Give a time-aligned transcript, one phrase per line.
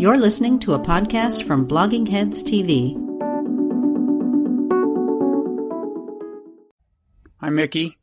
[0.00, 2.96] You're listening to a podcast from Blogging Heads TV.
[7.42, 7.98] Hi, Mickey.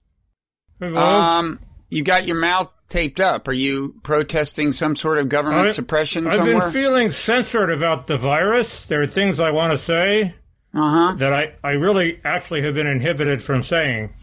[0.79, 0.95] Hello.
[0.95, 3.47] Um, you got your mouth taped up.
[3.47, 6.59] Are you protesting some sort of government I- suppression I've somewhere?
[6.59, 8.85] been feeling censored about the virus.
[8.85, 10.35] There are things I want to say
[10.75, 11.15] uh huh.
[11.15, 14.13] that I, I really actually have been inhibited from saying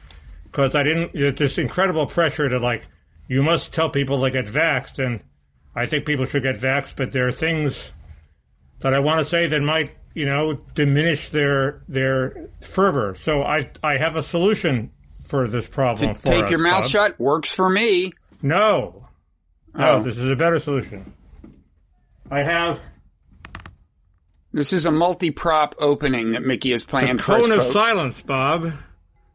[0.44, 1.12] because I didn't.
[1.12, 2.86] There's this incredible pressure to like,
[3.26, 5.24] you must tell people to get vaxxed, and
[5.76, 7.90] I think people should get vaxxed, but there are things
[8.80, 13.16] that I want to say that might, you know, diminish their their fervor.
[13.22, 14.90] So I I have a solution
[15.28, 16.14] for this problem.
[16.14, 16.90] for Take us, your mouth Bob.
[16.90, 17.20] shut.
[17.20, 18.12] Works for me.
[18.42, 19.08] No.
[19.74, 20.02] No, Oh.
[20.02, 21.12] this is a better solution.
[22.30, 22.80] I have
[24.52, 27.72] This is a multi-prop opening that Mickey has the planned for us cone of folks.
[27.72, 28.72] silence, Bob.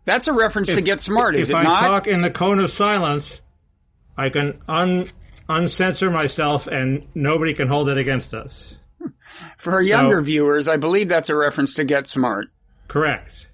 [0.05, 1.77] That's a reference to Get Smart, if is it I not?
[1.79, 3.41] If I talk in the cone of silence,
[4.17, 5.07] I can un
[5.49, 8.75] uncensor myself and nobody can hold it against us.
[9.57, 12.47] For our So- younger viewers, I believe that's a reference to Get Smart.
[12.87, 13.47] Correct.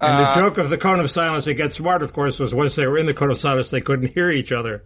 [0.00, 2.54] And Uh, the joke of the cone of silence that Get smart, of course, was
[2.54, 4.82] once they were in the cone of silence, they couldn't hear each other.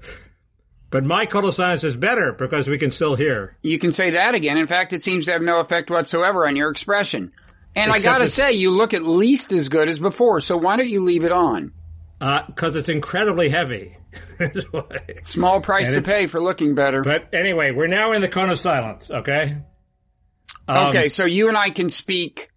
[0.91, 3.57] But my cone of silence is better because we can still hear.
[3.63, 4.57] You can say that again.
[4.57, 7.33] In fact, it seems to have no effect whatsoever on your expression.
[7.75, 10.89] And I gotta say, you look at least as good as before, so why don't
[10.89, 11.73] you leave it on?
[12.47, 13.97] Because it's incredibly heavy.
[15.25, 17.03] Small price And to pay for looking better.
[17.03, 19.59] But anyway, we're now in the cone of silence, okay?
[20.69, 22.51] Um, okay, so you and I can speak,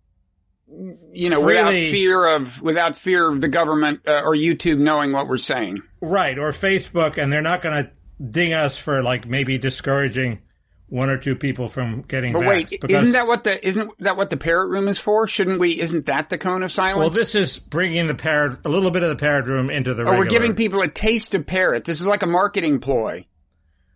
[0.67, 5.27] you know, without fear of, without fear of the government uh, or YouTube knowing what
[5.27, 5.79] we're saying.
[6.01, 7.91] Right, or Facebook, and they're not going to
[8.23, 10.41] ding us for like maybe discouraging
[10.89, 14.29] one or two people from getting But wait, isn't that what the, isn't that what
[14.29, 15.27] the parrot room is for?
[15.27, 16.99] Shouldn't we, isn't that the cone of silence?
[16.99, 20.01] well, this is bringing the parrot, a little bit of the parrot room into the
[20.01, 20.19] Or regular.
[20.19, 21.85] we're giving people a taste of parrot.
[21.85, 23.25] This is like a marketing ploy.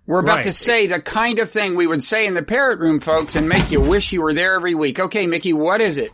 [0.05, 0.43] We're about Right.
[0.45, 3.47] to say the kind of thing we would say in the parrot room, folks, and
[3.47, 4.99] make you wish you were there every week.
[4.99, 6.11] Okay, Mickey, what is it?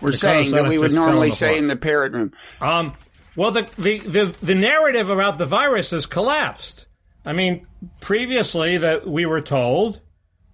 [0.00, 2.32] We're of saying that we would just fell on normally say in the parrot room.
[2.60, 2.94] Um,
[3.36, 6.86] well, the, the, the, the narrative about the virus has collapsed.
[7.26, 7.66] I mean,
[8.00, 10.00] previously that we were told,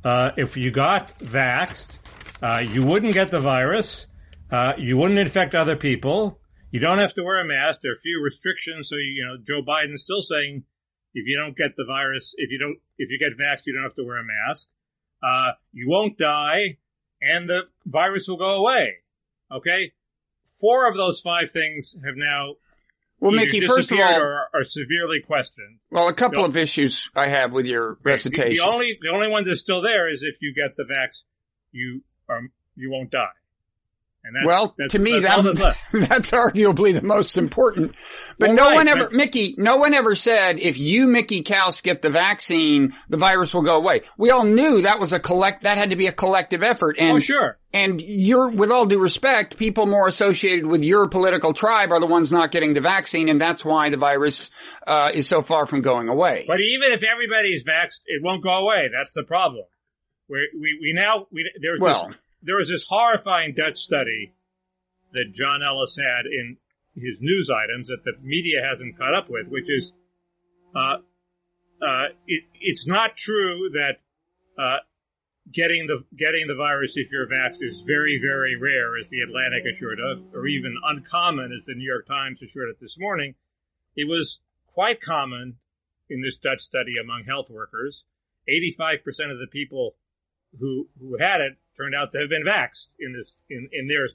[0.04, 1.98] uh, if you got vaxxed,
[2.42, 4.06] uh, you wouldn't get the virus,
[4.50, 7.97] uh, you wouldn't infect other people, you don't have to wear a mask, there are
[7.97, 10.64] few restrictions, so, you know, Joe Biden's still saying
[11.14, 13.84] if you don't get the virus, if you don't, if you get vaxxed, you don't
[13.84, 14.69] have to wear a mask,
[15.22, 16.78] uh, you won't die,
[17.22, 18.97] and the virus will go away.
[19.50, 19.93] Okay?
[20.60, 22.56] Four of those five things have now
[23.20, 25.78] Well, either Mickey, first of all, or are severely questioned.
[25.91, 26.47] well, a couple No.
[26.47, 28.56] of issues I have with your The, recitation.
[28.56, 31.25] the only the only one that's still there is if you get the vax,
[31.72, 32.41] you are
[32.76, 33.28] you won't die.
[34.26, 35.76] And that's, well, that's, to me, that's that,
[36.08, 37.94] that's arguably the most important.
[38.38, 41.42] But Well, no right, one ever, but- Mickey, no one ever said if you, Mickey
[41.42, 44.00] Kaus, get the vaccine, the virus will go away.
[44.16, 46.96] We all knew that was a collect, that had to be a collective effort.
[46.98, 47.58] And Oh, sure.
[47.74, 52.06] And you're, with all due respect, people more associated with your political tribe are the
[52.06, 54.50] ones not getting the vaccine, and that's why the virus
[54.86, 56.44] uh, is so far from going away.
[56.46, 58.88] But even if everybody's vaxxed, it won't go away.
[58.96, 59.64] That's the problem.
[60.28, 64.34] Where we we now we there's Well- this there was this horrifying Dutch study
[65.12, 66.59] that John Ellis had in
[66.94, 69.93] his news items that the media hasn't caught up with, which is
[70.77, 70.99] uh,
[71.82, 73.97] uh, it, it's not true that
[74.59, 74.78] uh,
[75.53, 79.65] getting the getting the virus if you're vaxxed is very very rare, as the Atlantic
[79.72, 83.34] assured us, or even uncommon, as the New York Times assured it this morning.
[83.97, 85.56] It was quite common
[86.11, 88.05] in this Dutch study among health workers.
[88.47, 89.00] 85%
[89.32, 89.94] of the people
[90.61, 94.08] who who had it turned out to have been vaxxed in this in, in their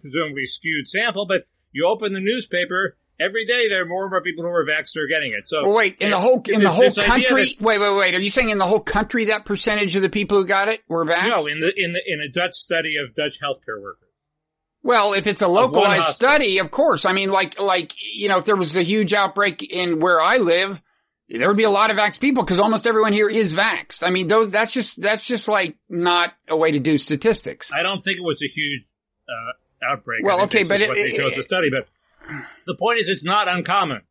[0.00, 1.26] presumably skewed sample.
[1.26, 4.66] But you open the newspaper every day, there are more and more people who are
[4.66, 5.48] vaxxed are getting it.
[5.48, 7.44] So Well, wait, in the whole in the whole country.
[7.44, 8.14] that- wait, wait, wait.
[8.14, 10.80] Are you saying in the whole country that percentage of the people who got it
[10.88, 11.26] were vaxxed?
[11.28, 14.08] no, in the in the in a Dutch study of Dutch healthcare workers.
[14.82, 17.04] Well, if it's a localized study, of course.
[17.04, 20.38] I mean, like, like, you know, if there was a huge outbreak in where I
[20.38, 20.80] live,
[21.30, 24.02] there would be a lot of vaxxed people because almost everyone here is vaxxed.
[24.06, 27.70] I mean, those, that's just, that's just like not a way to do statistics.
[27.72, 28.82] I don't think it was a huge
[29.28, 30.24] uh, outbreak.
[30.24, 31.70] Well, okay, but it- they chose to study.
[31.70, 31.86] But
[32.66, 34.02] the point is, it's not uncommon.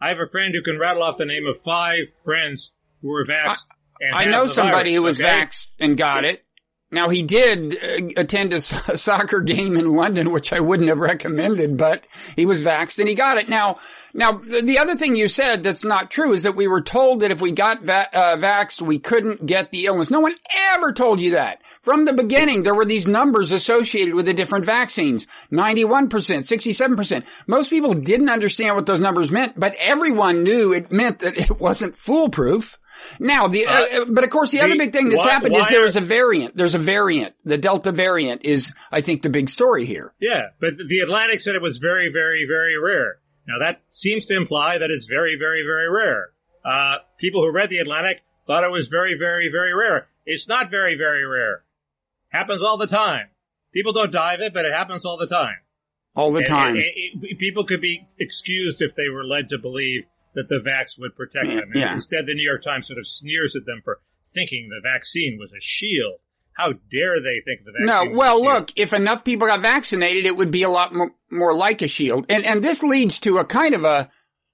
[0.00, 2.70] I have a friend who can rattle off the name of five friends
[3.02, 3.66] who were vaxxed.
[4.00, 5.28] and I know somebody virus, who was okay?
[5.28, 6.44] vaxxed and got it.
[6.90, 11.76] Now he did uh, attend a soccer game in London, which I wouldn't have recommended,
[11.76, 12.04] but
[12.34, 13.48] he was vaxxed and he got it.
[13.48, 13.76] Now,
[14.14, 17.30] now the other thing you said that's not true is that we were told that
[17.30, 20.10] if we got va- uh, vaxxed, we couldn't get the illness.
[20.10, 20.34] No one
[20.72, 21.60] ever told you that.
[21.82, 25.26] From the beginning, there were these numbers associated with the different vaccines.
[25.52, 27.24] 91%, 67%.
[27.46, 31.60] Most people didn't understand what those numbers meant, but everyone knew it meant that it
[31.60, 32.78] wasn't foolproof.
[33.20, 35.62] Now, the uh, Uh, but of course, the, other big thing that's why- happened is
[35.62, 36.56] why is a variant.
[36.56, 37.34] There's a variant.
[37.44, 40.12] The Delta variant is, I think, the big story here.
[40.20, 43.18] Yeah, but the Atlantic said it was very, very, very rare.
[43.46, 46.30] Now that seems to imply that it's very, very, very rare.
[46.64, 50.08] Uh, people who read the Atlantic thought it was very, very, very rare.
[50.26, 51.64] It's not very, very rare.
[52.28, 53.28] Happens all the time.
[53.72, 55.56] People don't die of it, but it happens all the time.
[56.14, 56.76] All the time.
[57.38, 60.04] people could be excused if they were led to believe
[60.38, 61.72] that the vax would protect them.
[61.74, 61.92] yeah.
[61.92, 64.00] Instead, the New York Times sort of sneers at them for
[64.32, 66.20] thinking the vaccine was a shield.
[66.52, 69.60] How dare they think the vaccine No, was a well, look, if enough people got
[69.62, 72.26] vaccinated, it would be a lot more, more like a shield.
[72.28, 74.10] And, and this leads to a kind of a,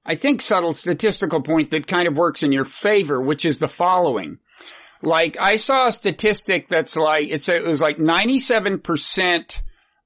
[0.06, 3.68] I think, subtle statistical point that kind of works in your favor, which is the
[3.68, 4.38] following.
[5.02, 9.62] Like, I saw a statistic that's like, it's a, it was like 97%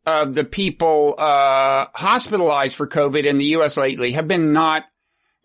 [0.06, 3.76] of the people, uh, hospitalized for COVID in the U.S.
[3.76, 4.84] lately have been not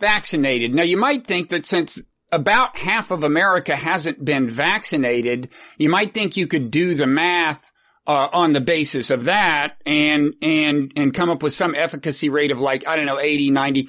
[0.03, 0.75] vaccinated.
[0.75, 1.97] Now, you might think that since
[2.29, 5.47] about half of America hasn't been vaccinated,
[5.77, 7.71] you might think you could do the math
[8.05, 12.51] uh, on the basis of that and and and come up with some efficacy rate
[12.51, 13.87] of like I don't know 80 90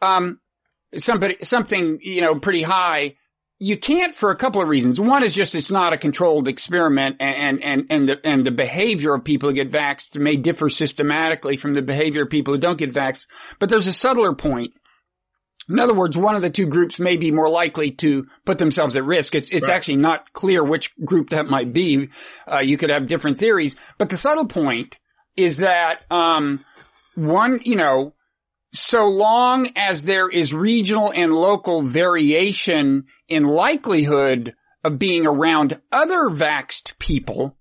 [0.00, 0.40] um
[0.96, 3.16] somebody something you know pretty high.
[3.62, 4.98] You can't for a couple of reasons.
[4.98, 9.12] One is just it's not a controlled experiment and and and the and the behavior
[9.12, 12.78] of people who get vaxxed may differ systematically from the behavior of people who don't
[12.78, 13.26] get vaxxed.
[13.58, 14.72] But there's a subtler point
[15.70, 18.96] in other words, one of the two groups may be more likely to put themselves
[18.96, 19.34] at risk.
[19.34, 19.76] It's, it's Right.
[19.76, 22.08] actually not clear which group that might be.
[22.50, 24.98] Uh, you could have different theories, but the subtle point
[25.36, 26.64] is that, um,
[27.14, 28.14] one, you know,
[28.72, 36.30] so long as there is regional and local variation in likelihood of being around other
[36.30, 37.56] vaxxed people,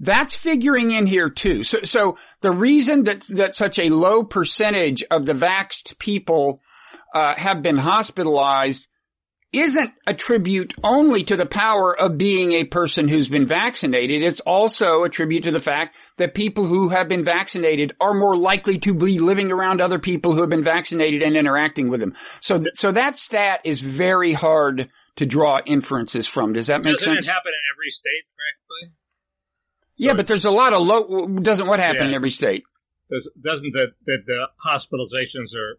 [0.00, 1.62] that's figuring in here too.
[1.64, 6.60] So, so the reason that, that such a low percentage of the vaxxed people
[7.14, 8.88] uh, have been hospitalized
[9.52, 14.20] isn't a tribute only to the power of being a person who's been vaccinated.
[14.20, 18.36] It's also a tribute to the fact that people who have been vaccinated are more
[18.36, 22.14] likely to be living around other people who have been vaccinated and interacting with them.
[22.40, 26.52] So, th- so that stat is very hard to draw inferences from.
[26.52, 27.28] Does that make Doesn't sense?
[27.28, 28.96] it happen in every state, practically?
[29.96, 32.64] yeah, but there's a lot of low, doesn't what happen in every state?
[33.08, 35.78] Does, doesn't the, that the hospitalizations are,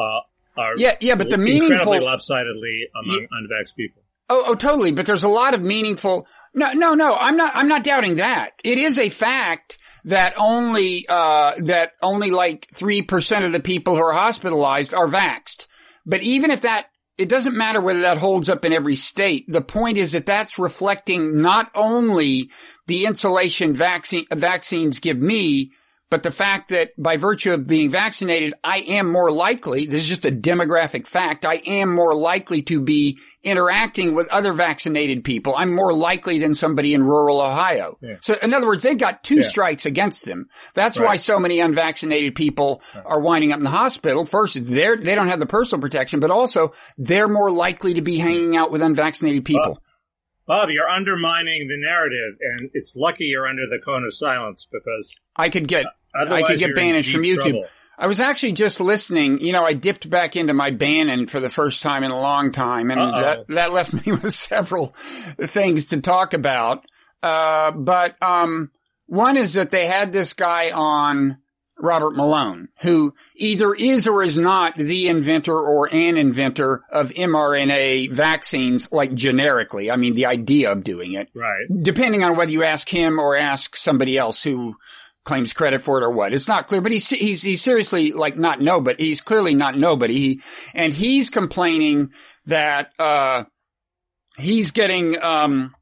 [0.00, 0.20] uh,
[0.56, 4.02] are Yeah, yeah, but the incredibly meaningful, lopsidedly among unvaxxed people?
[4.30, 4.92] Oh, oh, totally.
[4.92, 6.26] But there's a lot of meaningful.
[6.54, 7.14] No, no, no.
[7.14, 7.54] I'm not.
[7.54, 8.52] I'm not doubting that.
[8.64, 13.96] It is a fact that only uh, that only like three percent of the people
[13.96, 15.66] who are hospitalized are vaxxed.
[16.06, 19.46] But even if that, it doesn't matter whether that holds up in every state.
[19.48, 22.50] The point is that that's reflecting not only
[22.86, 25.72] the insulation vaccine vaccines give me,
[26.14, 30.08] but the fact that by virtue of being vaccinated, I am more likely, this is
[30.08, 35.56] just a demographic fact, I am more likely to be interacting with other vaccinated people.
[35.56, 37.98] I'm more likely than somebody in rural Ohio.
[38.00, 38.18] Yeah.
[38.20, 39.48] So in other words, they've got two Yeah.
[39.48, 40.46] strikes against them.
[40.74, 44.24] That's why so many unvaccinated people are winding up in the hospital.
[44.24, 48.18] First, they're, they don't have the personal protection, but also they're more likely to be
[48.18, 49.80] hanging out with unvaccinated people.
[50.46, 55.14] Bob, you're undermining the narrative, and it's lucky you're under the cone of silence because
[55.34, 57.36] I could get, uh, I could get banished from YouTube.
[57.42, 57.64] trouble.
[57.96, 59.40] I was actually just listening.
[59.40, 62.50] You know, I dipped back into my Bannon for the first time in a long
[62.50, 63.20] time, and Uh-oh.
[63.20, 64.88] that, that left me with several
[65.44, 66.84] things to talk about.
[67.22, 68.70] Uh, but um,
[69.06, 71.38] one is that they had this guy on
[71.78, 78.12] Robert Malone, who either is or is not the inventor or an inventor of mRNA
[78.12, 79.90] vaccines, like generically.
[79.90, 81.66] I mean, the idea of doing it Right.
[81.82, 84.76] depending on whether you ask him or ask somebody else who
[85.24, 86.32] claims credit for it or what.
[86.32, 89.04] It's not clear, but he's, he's, he's seriously like not nobody.
[89.04, 90.14] He's clearly not nobody.
[90.14, 90.42] He,
[90.74, 92.10] and he's complaining
[92.46, 93.44] that, uh,
[94.36, 95.74] he's getting, um,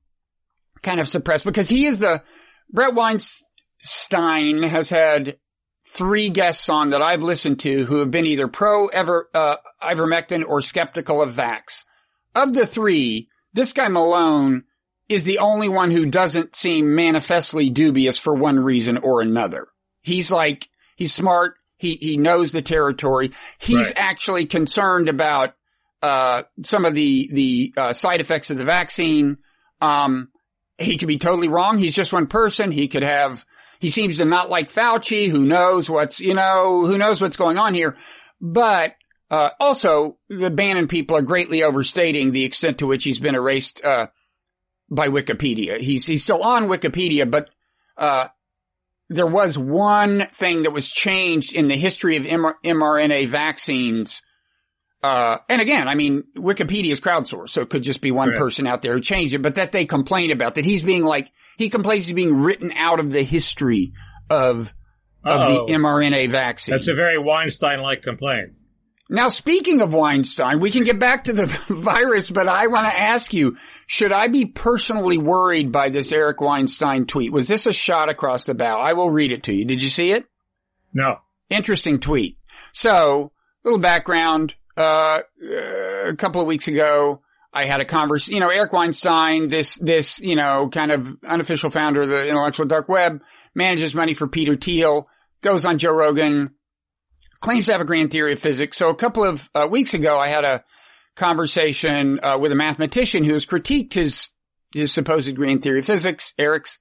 [0.82, 2.22] kind of suppressed because he is the,
[2.70, 5.38] Bret Weinstein has had
[5.86, 10.46] three guests on that I've listened to who have been either pro ever, uh, ivermectin
[10.46, 11.82] or skeptical of vax.
[12.34, 14.64] Of the three, this guy Malone
[15.12, 19.68] is the only one who doesn't seem manifestly dubious for one reason or another.
[20.02, 21.54] He's like, he's smart.
[21.76, 23.32] He, he knows the territory.
[23.58, 23.92] He's Right.
[23.96, 25.54] actually concerned about,
[26.02, 29.38] uh, some of the, the, uh, side effects of the vaccine.
[29.80, 30.28] Um,
[30.78, 31.78] he could be totally wrong.
[31.78, 32.70] He's just one person.
[32.72, 33.44] He could have,
[33.80, 35.28] he seems to not like Fauci.
[35.30, 37.96] Who knows what's, you know, who knows what's going on here.
[38.40, 38.94] But,
[39.30, 43.84] uh, also the Bannon people are greatly overstating the extent to which he's been erased,
[43.84, 44.06] uh,
[44.90, 45.78] by Wikipedia.
[45.78, 47.48] He's, he's still on Wikipedia, but,
[47.96, 48.28] uh,
[49.08, 54.22] there was one thing that was changed in the history of mR- mRNA vaccines
[55.02, 58.38] uh, and again, I mean, Wikipedia is crowdsourced, so it could just be one Right.
[58.38, 61.28] person out there who changed it, but that they complain about that he's being like,
[61.58, 63.94] he complains he's being written out of the history
[64.30, 64.72] of,
[65.24, 65.66] of Uh-oh.
[65.66, 66.74] the mRNA vaccine.
[66.76, 68.52] That's a very Weinstein-like complaint.
[69.12, 72.98] Now, speaking of Weinstein, we can get back to the virus, but I want to
[72.98, 77.30] ask you, should I be personally worried by this Eric Weinstein tweet?
[77.30, 78.80] Was this a shot across the bow?
[78.80, 79.66] I will read it to you.
[79.66, 80.24] Did you see it?
[80.94, 81.18] No.
[81.50, 82.38] Interesting tweet.
[82.72, 83.32] So,
[83.64, 87.20] little background, uh, uh, a couple of weeks ago,
[87.52, 91.68] I had a conversation, you know, Eric Weinstein, this, this, you know, kind of unofficial
[91.68, 93.20] founder of the intellectual dark web,
[93.54, 95.06] manages money for Peter Thiel,
[95.42, 96.54] goes on Joe Rogan,
[97.42, 98.78] claims to have a grand theory of physics.
[98.78, 100.64] So a couple of uh, weeks ago, I had a
[101.16, 104.28] conversation uh, with a mathematician who has critiqued his
[104.74, 106.78] his supposed grand theory of physics, Eric's.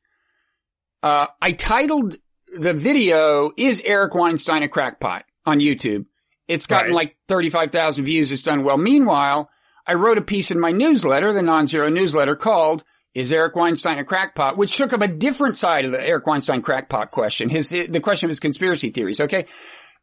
[1.03, 2.15] Uh, I titled
[2.57, 6.05] the video "Is Eric Weinstein a crackpot?" on YouTube.
[6.47, 6.95] It's gotten Right.
[7.07, 8.31] like thirty-five thousand views.
[8.31, 8.77] It's done well.
[8.77, 9.49] Meanwhile,
[9.85, 12.83] I wrote a piece in my newsletter, the Nonzero newsletter, called
[13.15, 16.61] "Is Eric Weinstein a crackpot?" which took up a different side of the Eric Weinstein
[16.61, 17.49] crackpot question.
[17.49, 19.19] His the question of his conspiracy theories.
[19.19, 19.45] Okay.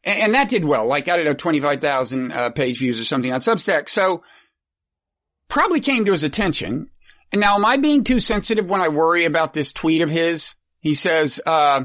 [0.04, 3.32] And, and that did well, like, I don't know, 25,000 uh, page views or something
[3.32, 3.88] on Substack.
[3.88, 4.22] So
[5.48, 6.88] probably came to his attention.
[7.32, 10.54] And now am I being too sensitive when I worry about this tweet of his?
[10.80, 11.84] He says, uh,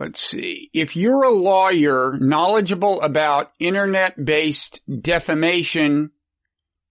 [0.00, 6.10] let's see, if you're a lawyer knowledgeable about internet based defamation,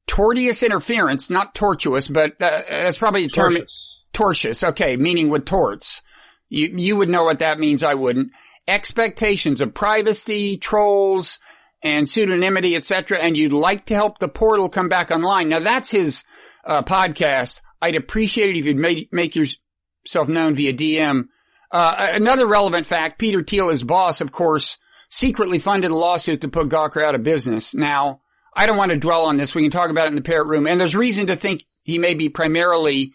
[0.07, 3.87] tortious interference, not tortuous, but uh, that's probably a term Tortious.
[4.13, 4.67] tortious.
[4.69, 6.01] Okay, meaning with torts.
[6.49, 7.81] You you would know what that means.
[7.83, 8.31] I wouldn't.
[8.67, 11.39] Expectations of privacy, trolls,
[11.83, 13.17] and pseudonymity, etc.
[13.19, 15.49] And you'd like to help the portal come back online.
[15.49, 16.23] Now that's his
[16.65, 17.61] uh, podcast.
[17.81, 21.25] I'd appreciate it if you'd make make yourself known via DM.
[21.71, 24.77] Uh, another relevant fact: Peter Thiel, his boss, of course,
[25.09, 27.73] secretly funded a lawsuit to put Gawker out of business.
[27.73, 28.21] Now,
[28.55, 29.55] I don't want to dwell on this.
[29.55, 30.67] We can talk about it in the parrot room.
[30.67, 33.13] And there's reason to think he may be primarily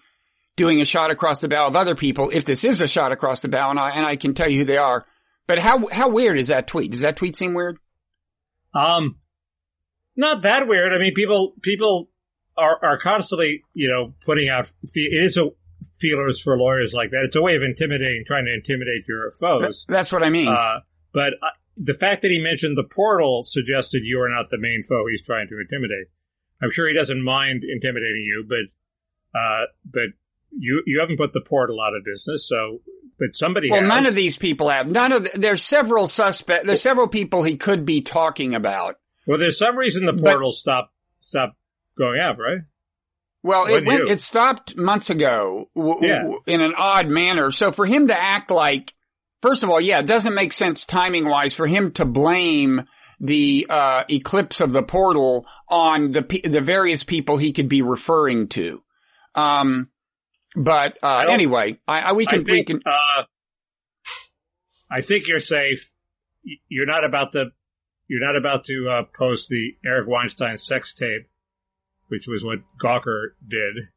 [0.57, 3.41] doing a shot across the bow of other people, if this is a shot across
[3.41, 5.05] the bow, and I, and I can tell you who they are.
[5.47, 6.91] But how, how weird is that tweet?
[6.91, 7.79] Does that tweet seem weird?
[8.75, 9.17] Um,
[10.17, 10.93] not that weird.
[10.93, 12.11] I mean, people people
[12.57, 14.67] are are constantly, you know, putting out.
[14.93, 15.51] Fe- it is a
[15.99, 17.23] feelers for lawyers like that.
[17.25, 19.85] It's a way of intimidating, trying to intimidate your foes.
[19.89, 20.49] That's what I mean.
[20.49, 20.81] Uh,
[21.13, 24.83] but uh, the fact that he mentioned the portal suggested you are not the main
[24.83, 26.09] foe he's trying to intimidate.
[26.63, 30.09] I'm sure he doesn't mind intimidating you, but uh, but
[30.51, 32.81] you you haven't put the portal out of business, so
[33.19, 33.89] but somebody well, has.
[33.89, 34.87] none of these people have.
[34.89, 38.97] None of, the, there's several suspect, there's several people he could be talking about.
[39.27, 41.57] Well, there's some reason the But- portal stopped stopped
[41.99, 42.61] going up, right?
[43.43, 46.19] Well, it went, it stopped months ago w- Yeah.
[46.23, 47.51] w- in an odd manner.
[47.53, 48.93] So for him to act like,
[49.41, 52.83] first of all, yeah, it doesn't make sense timing wise for him to blame
[53.21, 58.49] the, uh, eclipse of the portal on the, the various people he could be referring
[58.49, 58.83] to.
[59.37, 59.91] Um,
[60.57, 63.23] but, uh, don't- anyway, I, I, we I can, we think, can, uh,
[64.91, 65.93] I think you're safe.
[66.69, 67.51] You're not about to,
[68.09, 71.27] you're not about to uh, post the Eric Weinstein sex tape,
[72.09, 73.89] which was what Gawker did.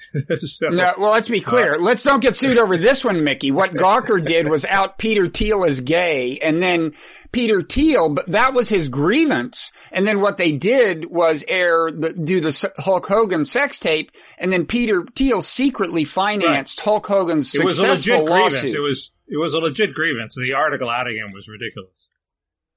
[0.46, 1.74] So- No, well, let's be clear.
[1.76, 3.50] Uh, let's don't get sued over this one, Mickey.
[3.50, 6.92] What Gawker did was out Peter Thiel as gay, and then
[7.32, 9.72] Peter Thiel, but that was his grievance.
[9.92, 14.52] And then what they did was air the, do the Hulk Hogan sex tape, and
[14.52, 18.54] then Peter Thiel secretly financed Hulk Hogan's it was a successful legit grievance.
[18.54, 18.74] lawsuit.
[18.74, 20.34] It was it was a legit grievance.
[20.36, 21.90] The article outing him was ridiculous.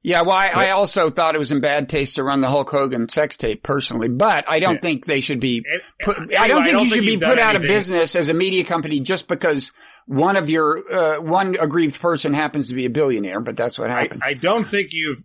[0.02, 2.70] Yeah, well, I, I also thought it was in bad taste to run the Hulk
[2.70, 4.80] Hogan sex tape personally, but I don't Yeah.
[4.82, 5.66] think they should be
[6.02, 8.64] put, anyway, I don't think you should be put out of business as a media
[8.64, 9.72] company just because
[10.06, 13.42] one of your uh, one aggrieved person happens to be a billionaire.
[13.42, 14.22] But that's what I, happened.
[14.24, 15.20] I don't think you've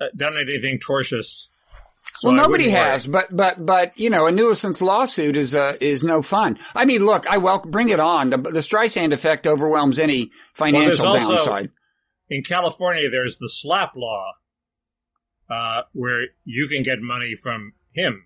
[0.00, 1.48] uh, done anything tortious.
[2.14, 2.90] so well, I nobody wouldn't worry.
[2.92, 6.58] has, but but but you know, a nuisance lawsuit is uh, is no fun.
[6.74, 8.30] I mean, look, I welcome bring it on.
[8.30, 11.70] The, the Streisand effect overwhelms any financial also- downside.
[12.30, 14.32] In California, there's the SLAPP law,
[15.50, 18.24] uh, where you can get money from him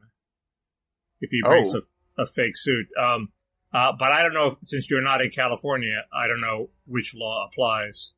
[1.20, 1.80] if he brings Oh.
[2.18, 2.86] a, a fake suit.
[3.00, 3.32] Um,
[3.72, 7.14] uh, but I don't know if, since you're not in California, I don't know which
[7.14, 8.12] law applies.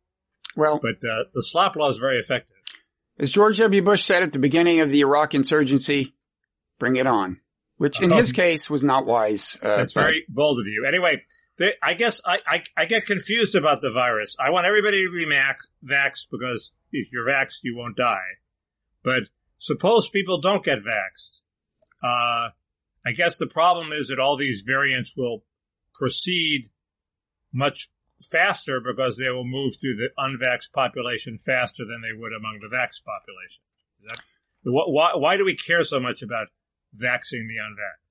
[0.57, 2.57] Well, But uh, the SLAPP law is very effective.
[3.19, 3.81] as George W.
[3.83, 6.15] Bush said at the beginning of the Iraq insurgency,
[6.79, 7.41] "Bring it on,"
[7.77, 8.17] which in Oh.
[8.17, 9.57] his case was not wise.
[9.63, 10.85] Uh, That's very bold of you.
[10.87, 11.23] Anyway,
[11.59, 14.37] the, I guess I, I, I get confused about the virus.
[14.39, 18.39] I want everybody to be max, vaxxed because if you're vaxxed, you won't die.
[19.03, 19.25] But
[19.59, 21.41] suppose people don't get vaxxed.
[22.03, 22.51] Uh,
[23.05, 25.45] I guess the problem is that all these variants will
[25.95, 26.71] proceed
[27.53, 27.89] much
[28.31, 32.67] faster because they will move through the unvaxxed population faster than they would among the
[32.67, 33.63] vaxxed population.
[34.03, 34.21] Is that,
[34.65, 36.49] Why, why do we care so much about
[36.93, 38.03] vaccinating the unvaxxed?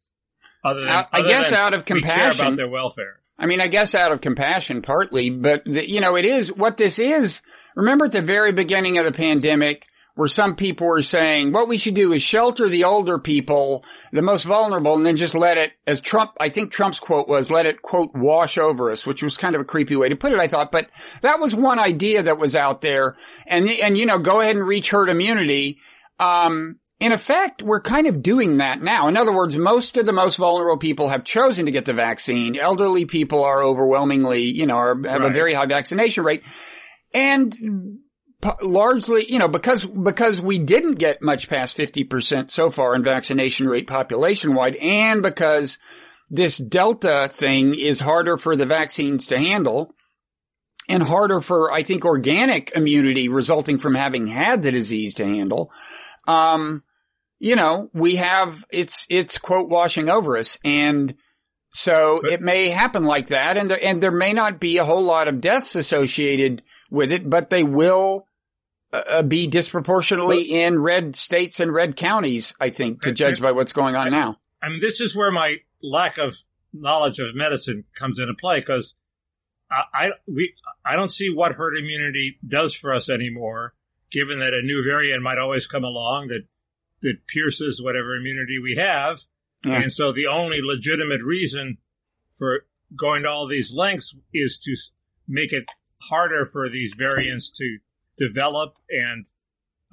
[0.64, 3.20] Other than, I, I guess out of compassion about their welfare.
[3.38, 6.78] I mean, I guess out of compassion partly, but the, you know, it is what
[6.78, 7.42] this is.
[7.76, 11.78] Remember at the very beginning of the pandemic, where some people were saying what we
[11.78, 15.74] should do is shelter the older people, the most vulnerable, and then just let it,
[15.86, 19.38] as Trump, I think Trump's quote was, let it quote wash over us, which was
[19.38, 20.90] kind of a creepy way to put it, I thought, but
[21.22, 23.18] that was one idea that was out there.
[23.46, 25.80] And, and, you know, go ahead and reach herd immunity.
[26.18, 29.08] Um, in effect, we're kind of doing that now.
[29.08, 32.58] In other words, most of the most vulnerable people have chosen to get the vaccine.
[32.58, 35.30] Elderly people are overwhelmingly, you know, are, have right.
[35.30, 36.44] a very high vaccination rate.
[37.14, 37.54] And
[38.62, 43.68] largely, you know, because, because we didn't get much past 50% so far in vaccination
[43.68, 45.78] rate population wide and because
[46.30, 49.94] this Delta thing is harder for the vaccines to handle
[50.88, 55.72] and harder for, I think, organic immunity resulting from having had the disease to handle.
[56.28, 56.84] Um,
[57.40, 61.16] you know, we have, it's, it's quote washing over us and
[61.74, 64.86] so but, it may happen like that and there, and there may not be a
[64.86, 68.28] whole lot of deaths associated with it, but they will
[68.94, 73.52] uh, uh, be disproportionately in red states and red counties, I think, to judge by
[73.52, 74.38] what's going on now.
[74.62, 76.36] I mean, this is where my lack of
[76.72, 78.96] knowledge of medicine comes into play because
[79.70, 80.54] I, I, we,
[80.86, 83.74] I don't see what herd immunity does for us anymore,
[84.12, 86.44] given that a new variant might always come along that,
[87.06, 89.22] that pierces whatever immunity we have.
[89.64, 89.82] Yeah.
[89.82, 91.78] And so the only legitimate reason
[92.32, 94.76] for going to all these lengths is to
[95.28, 95.70] make it
[96.02, 97.78] harder for these variants to
[98.18, 99.28] develop and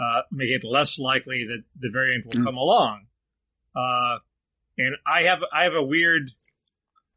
[0.01, 2.45] uh, make it less likely that the variant will mm.
[2.45, 3.07] come along.
[3.77, 4.19] Uh,
[4.79, 6.31] and I have I have a weird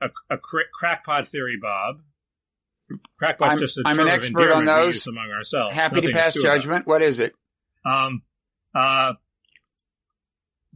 [0.02, 2.02] a, a crackpot theory, Bob.
[3.18, 5.08] Crackpot's I'm, just a I'm term an expert on those.
[5.08, 5.74] among ourselves.
[5.74, 6.84] Happy to pass to judgment.
[6.84, 6.92] About.
[6.92, 7.34] What is it?
[7.86, 8.24] Um,
[8.74, 9.14] uh,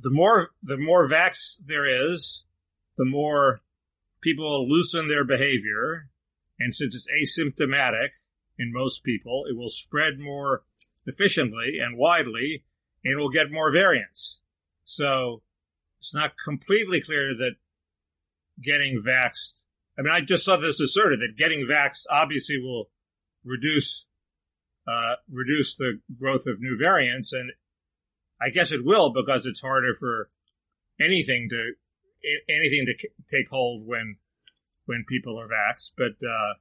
[0.02, 2.44] the more the more vax there is,
[2.98, 3.62] the more
[4.22, 6.10] people loosen their behavior,
[6.60, 8.10] and since it's asymptomatic,
[8.60, 9.46] in most people.
[9.50, 10.64] It will spread more
[11.08, 12.66] efficiently and widely,
[13.04, 14.42] and will get more variants.
[14.84, 15.42] So
[16.00, 17.56] it's not completely clear that
[18.62, 19.64] getting vaxxed.
[19.98, 22.90] I mean, I just saw this asserted that getting vaxxed obviously will
[23.46, 24.06] reduce
[24.88, 27.52] uh, reduce the growth of new variants, and
[28.42, 30.30] I guess it will because it's harder for
[31.00, 31.74] anything to
[32.50, 34.18] anything to take hold when
[34.86, 35.92] when people are vaxxed.
[35.98, 36.54] But uh,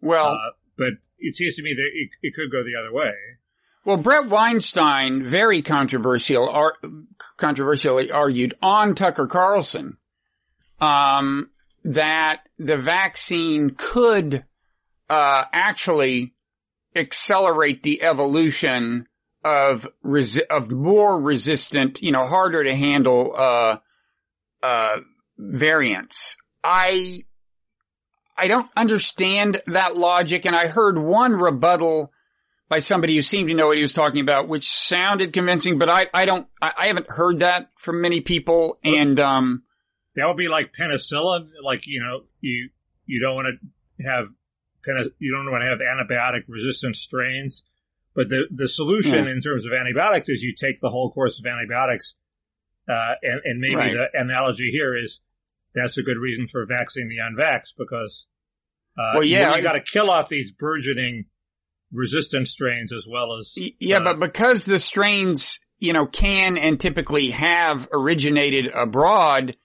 [0.00, 3.12] well, uh, but it seems to me that it, it could go the other way.
[3.84, 6.76] Well, Bret Weinstein, very controversial, ar-
[7.38, 9.96] controversially argued on Tucker Carlson,
[10.78, 11.48] um,
[11.84, 14.44] that the vaccine could,
[15.08, 16.34] uh, actually
[16.94, 19.06] accelerate the evolution
[19.44, 23.76] of resi- of more resistant, you know, harder to handle, uh,
[24.62, 24.96] uh,
[25.38, 26.36] variants.
[26.64, 27.22] I
[28.36, 30.46] I don't understand that logic.
[30.46, 32.12] And I heard one rebuttal
[32.68, 35.88] by somebody who seemed to know what he was talking about, which sounded convincing, but
[35.88, 38.78] I, I don't, I, I haven't heard that from many people.
[38.84, 39.64] And, um,
[40.14, 41.48] that would be like penicillin.
[41.62, 42.70] Like, you know, you,
[43.06, 44.28] you don't want to have,
[45.18, 47.62] you don't want to have antibiotic resistant strains.
[48.18, 49.30] But the, the solution yeah.
[49.30, 52.16] in terms of antibiotics is you take the whole course of antibiotics.
[52.88, 53.92] Uh, and, and maybe right.
[53.92, 55.20] the analogy here is
[55.72, 58.26] that's a good reason for vaccinating the unvaxxed because
[58.98, 61.26] uh, well, yeah, you, got to kill off these burgeoning
[61.92, 66.80] resistant strains as well as yeah, uh, but because the strains you know can and
[66.80, 69.56] typically have originated abroad,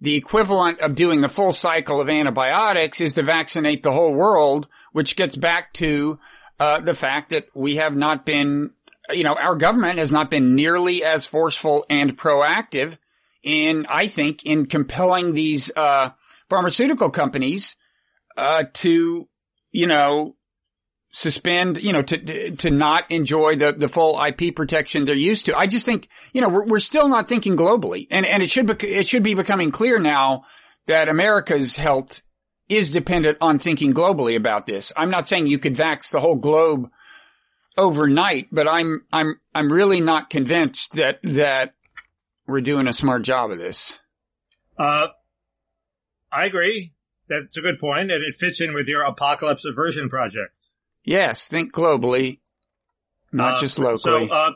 [0.00, 4.66] the equivalent of doing the full cycle of antibiotics is to vaccinate the whole world,
[4.92, 6.18] which gets back to
[6.58, 8.70] uh, the fact that we have not been,
[9.10, 12.98] you know, our government has not been nearly as forceful and proactive
[13.42, 16.10] in, I think, in compelling these, uh,
[16.50, 17.76] pharmaceutical companies,
[18.36, 19.28] uh, to,
[19.70, 20.36] you know,
[21.12, 25.56] suspend, you know, to, to not enjoy the, the full IP protection they're used to.
[25.56, 28.66] I just think, you know, we're, we're still not thinking globally and, and it should
[28.66, 30.44] be, it should be becoming clear now
[30.86, 32.22] that America's health
[32.68, 34.92] is dependent on thinking globally about this.
[34.96, 36.90] I'm not saying you could vax the whole globe
[37.76, 41.74] overnight, but I'm, I'm, I'm really not convinced that, that
[42.46, 43.96] we're doing a smart job of this.
[44.78, 45.08] Uh,
[46.30, 46.92] I agree.
[47.28, 50.52] That's a good point, and it fits in with your apocalypse aversion project.
[51.04, 52.40] Yes, think globally,
[53.32, 54.28] not uh, just locally.
[54.28, 54.52] So, uh,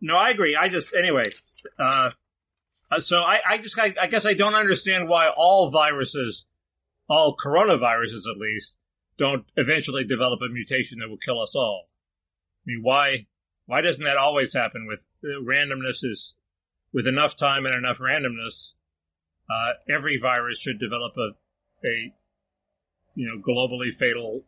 [0.00, 0.54] no, I agree.
[0.54, 1.24] I just anyway.
[1.78, 2.10] Uh,
[2.90, 6.46] uh so I, I just I, I guess I don't understand why all viruses,
[7.08, 8.76] all coronaviruses at least,
[9.16, 11.88] don't eventually develop a mutation that will kill us all.
[11.88, 13.26] I mean, why
[13.66, 16.36] Why doesn't that always happen with uh, randomness is
[16.92, 18.72] with enough time and enough randomness,
[19.50, 22.12] uh, every virus should develop a, a,
[23.14, 24.44] you know, globally fatal,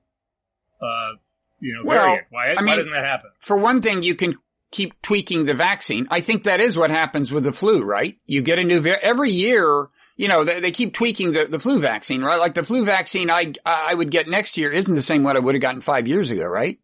[0.81, 1.13] uh,
[1.61, 2.27] you know, Well, variant.
[2.31, 3.31] Why, I why mean- doesn't that happen?
[3.41, 4.37] For one thing, you can
[4.71, 6.07] keep tweaking the vaccine.
[6.11, 8.17] I think that is what happens with the flu, right?
[8.27, 9.89] You get a new, every year,
[10.21, 12.39] you know, they, they keep tweaking the, the flu vaccine, right?
[12.39, 15.41] Like the flu vaccine I, I would get next year isn't the same one I
[15.41, 16.79] would have gotten five years ago, right?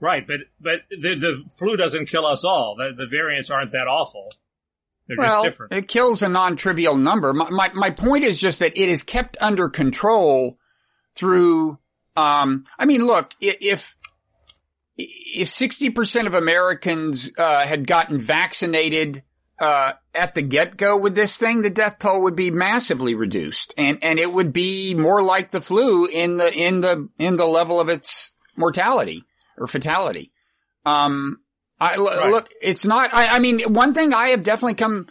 [0.00, 2.76] Right, but but the the flu doesn't kill us all.
[2.76, 4.28] The the variants aren't that awful.
[5.06, 5.72] They're well, just different.
[5.72, 7.32] it kills a non-trivial number.
[7.32, 10.58] My, my, my point is just that it is kept under control
[11.14, 11.78] through,
[12.16, 13.96] um, I mean, look, if,
[14.96, 19.22] if 60% of Americans, uh, had gotten vaccinated,
[19.58, 23.98] uh, at the get-go with this thing, the death toll would be massively reduced and,
[24.02, 27.78] and it would be more like the flu in the, in the, in the level
[27.80, 29.24] of its mortality
[29.56, 30.32] or fatality.
[30.84, 31.38] Um,
[31.80, 32.30] I l- Right.
[32.30, 35.08] look, it's not, I, I mean, one thing I have definitely come,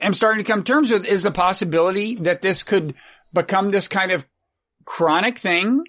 [0.00, 2.94] am starting to come to terms with is the possibility that this could
[3.32, 4.26] become this kind of
[4.84, 5.84] chronic thing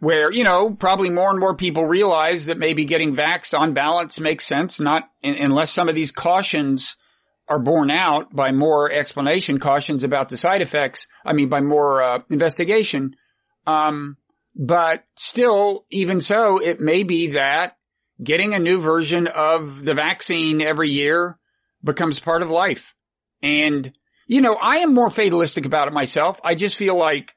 [0.00, 4.18] where, you know, probably more and more people realize that maybe getting vaxxed on balance
[4.18, 6.96] makes sense, not un- unless some of these cautions
[7.48, 11.06] are borne out by more explanation, cautions about the side effects.
[11.24, 13.16] I mean, by more, uh, investigation.
[13.66, 14.16] Um,
[14.54, 17.76] but still, even so, it may be that
[18.22, 21.38] getting a new version of the vaccine every year
[21.82, 22.94] becomes part of life.
[23.42, 23.92] And,
[24.26, 26.40] you know, I am more fatalistic about it myself.
[26.44, 27.34] I just feel like,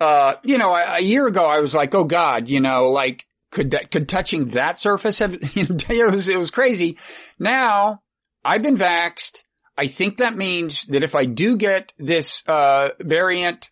[0.00, 3.26] uh, you know, a, a year ago I was like, oh God, you know, like,
[3.50, 6.98] could that, could touching that surface have, you know, it was, it was crazy.
[7.38, 8.02] Now,
[8.44, 9.42] I've been vaxxed.
[9.76, 13.68] I think that means that if I do get this, uh, variant,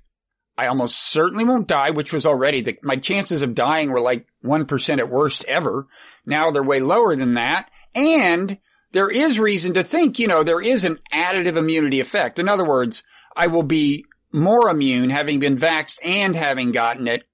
[0.59, 4.27] I almost certainly won't die, which was already the, my chances of dying were like
[4.45, 5.87] 1% at worst ever.
[6.25, 7.71] Now they're way lower than that.
[7.95, 8.59] And
[8.93, 12.39] there is reason to think, you know, there is an additive immunity effect.
[12.39, 13.03] In other words,
[13.37, 17.27] I will be more immune having been vaxxed and having gotten it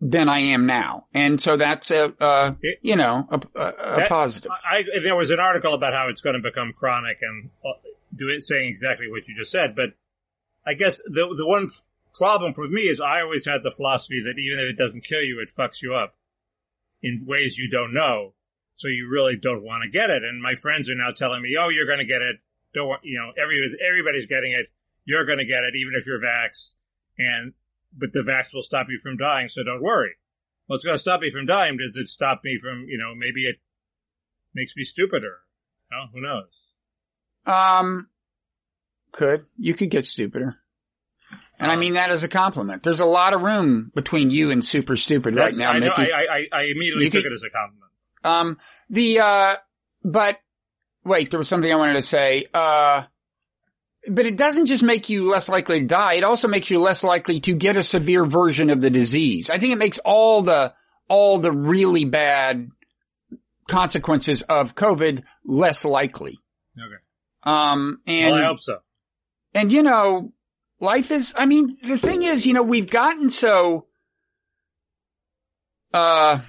[0.00, 1.06] than I am now.
[1.12, 4.50] And so that's a, uh, you know, a, a, a That- positive.
[4.64, 7.72] I, there was an article about how it's going to become chronic and uh,
[8.14, 9.76] do it saying exactly what you just said.
[9.76, 9.90] But
[10.66, 11.82] I guess the the one f-
[12.14, 15.22] problem for me is I always had the philosophy that even if it doesn't kill
[15.22, 16.16] you, it fucks you up
[17.02, 18.34] in ways you don't know.
[18.76, 20.24] So you really don't want to get it.
[20.24, 22.36] And my friends are now telling me, "Oh, you're going to get it.
[22.72, 24.68] Don't want, you know, every everybody's getting it.
[25.04, 26.74] You're going to get it, even if you're vaxxed.
[27.18, 27.52] And
[27.96, 30.12] but the vax will stop you from dying, so don't worry.
[30.68, 31.76] Well, it's going to stop me from dying.
[31.76, 33.56] Does it stop me from, you know, maybe it
[34.54, 35.38] makes me stupider?
[35.90, 36.50] Well, who knows?
[37.46, 38.08] Um,
[39.12, 39.46] could.
[39.58, 40.56] You could get stupider.
[41.58, 42.82] And I mean that as a compliment.
[42.82, 46.12] There's a lot of room between you and super stupid right now, I, know, Mickey.
[46.12, 47.90] I, I, I immediately took could- it as a compliment.
[48.22, 49.56] Um, the, uh,
[50.04, 50.38] but
[51.04, 52.44] wait, there was something I wanted to say.
[52.54, 53.02] Uh,
[54.08, 56.14] but it doesn't just make you less likely to die.
[56.14, 59.50] It also makes you less likely to get a severe version of the disease.
[59.50, 60.74] I think it makes all the,
[61.08, 62.70] all the really bad
[63.68, 66.38] consequences of COVID less likely.
[66.78, 66.94] Okay.
[67.42, 68.78] Um, and, well, I hope so.
[69.54, 70.32] and you know,
[70.78, 73.86] life is, I mean, the thing is, you know, we've gotten so,
[75.92, 76.40] uh,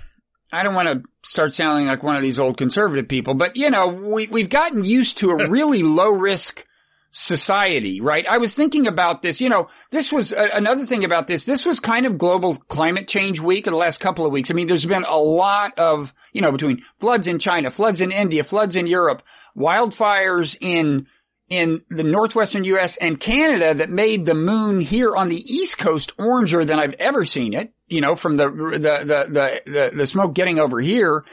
[0.53, 3.69] I don't want to start sounding like one of these old conservative people, but you
[3.69, 6.65] know, we, we've gotten used to a really low risk
[7.11, 8.25] society, right?
[8.27, 11.43] I was thinking about this, you know, this was uh, another thing about this.
[11.43, 14.49] This was kind of global climate change week in the last couple of weeks.
[14.49, 18.11] I mean, there's been a lot of, you know, between floods in China, floods in
[18.11, 19.23] India, floods in Europe,
[19.57, 21.07] wildfires in
[21.49, 22.95] in the northwestern U.S.
[22.95, 27.25] and Canada that made the moon here on the East Coast oranger than I've ever
[27.25, 27.73] seen it.
[27.87, 31.25] You know, from the the the the the, the smoke getting over here,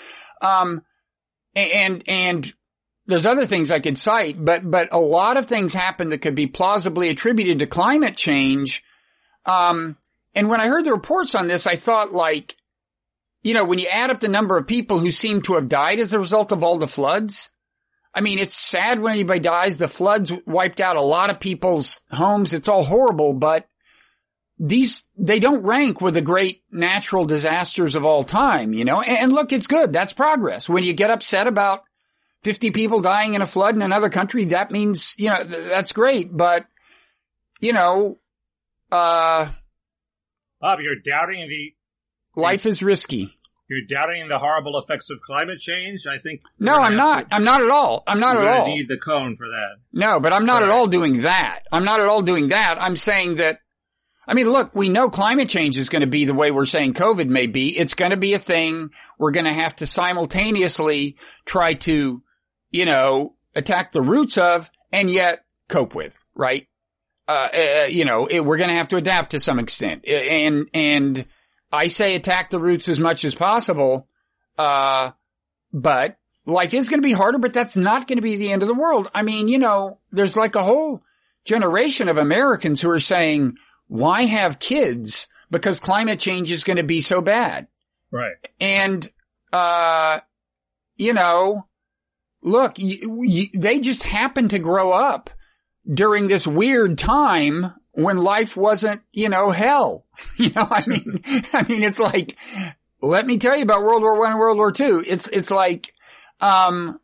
[0.43, 0.83] um,
[1.55, 2.53] and and
[3.09, 6.35] there's other things I could cite, but but a lot of things happened that could
[6.35, 8.85] be plausibly attributed to climate change.
[9.47, 9.97] Um,
[10.35, 12.55] and when I heard the reports on this, I thought like,
[13.43, 16.01] you know, when you add up the number of people who seem to have died
[16.01, 17.49] as a result of all the floods,
[18.15, 19.79] I mean, it's sad when anybody dies.
[19.79, 22.53] The floods wiped out a lot of people's homes.
[22.53, 23.67] It's all horrible, but
[24.59, 29.01] these, they don't rank with the great natural disasters of all time, you know?
[29.01, 29.95] And, and look, it's good.
[29.95, 30.69] That's progress.
[30.69, 31.85] When you get upset about
[32.43, 35.93] 50 people dying in a flood in another country, that means, you know, th- that's
[35.93, 36.35] great.
[36.37, 36.67] But,
[37.61, 38.19] you know,
[38.93, 39.49] uh,
[40.61, 41.75] Bob, you're doubting the
[42.37, 43.37] life is risky.
[43.69, 46.07] you're doubting the horrible effects of climate change.
[46.07, 46.41] I think.
[46.59, 47.29] No, I'm not.
[47.29, 48.03] to- I'm not at all.
[48.07, 48.67] I'm not at all.
[48.69, 49.77] Need the cone for that.
[49.93, 51.61] No, but I'm not at all doing that.
[51.73, 52.77] I'm not at all doing that.
[52.81, 53.59] I'm saying that
[54.27, 56.93] I mean, look, we know climate change is going to be the way we're saying
[56.93, 57.77] COVID may be.
[57.79, 58.91] It's going to be a thing.
[59.19, 62.23] We're going to have to simultaneously try to,
[62.71, 66.67] you know, attack the roots of and yet cope with, right?
[67.27, 70.07] Uh, uh you know, it, we're going to have to adapt to some extent.
[70.07, 71.27] And, and
[71.73, 74.09] I say attack the roots as much as possible.
[74.57, 75.13] Uh,
[75.73, 78.63] but life is going to be harder, but that's not going to be the end
[78.63, 79.09] of the world.
[79.15, 81.03] I mean, you know, there's like a whole
[81.45, 85.29] generation of Americans who are saying, why have kids?
[85.51, 87.69] Because climate change is going to be so bad.
[88.11, 88.37] Right.
[88.61, 89.09] And,
[89.53, 90.21] uh,
[90.97, 91.68] you know,
[92.43, 95.31] look, they just happened to grow up
[95.93, 100.05] during this weird time when life wasn't, you know, hell.
[100.37, 101.23] You know, I mean,
[101.53, 102.37] I mean, it's like,
[103.01, 105.03] let me tell you about World War One and World War Two.
[105.07, 105.93] It's, it's like,
[106.41, 107.01] um,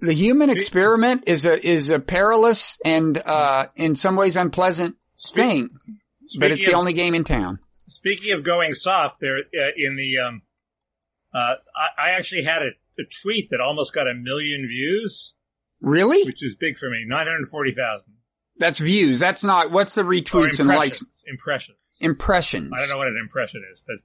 [0.00, 5.68] the human experiment is a, is a perilous and, uh, in some ways unpleasant thing.
[6.26, 7.58] Speaking but it's the of, only game in town.
[7.86, 10.42] Speaking of going soft, there uh, in the um,
[11.34, 15.34] uh, I, I, actually had a, a, tweet that almost got a million views.
[15.80, 16.24] Really?
[16.24, 17.04] Which is big for me.
[17.06, 18.14] Nine hundred forty thousand.
[18.58, 19.18] That's views.
[19.18, 19.70] That's not.
[19.70, 21.02] What's the retweets and likes?
[21.26, 21.78] Impressions.
[22.00, 22.72] Impressions.
[22.74, 23.96] I don't know what an impression is, but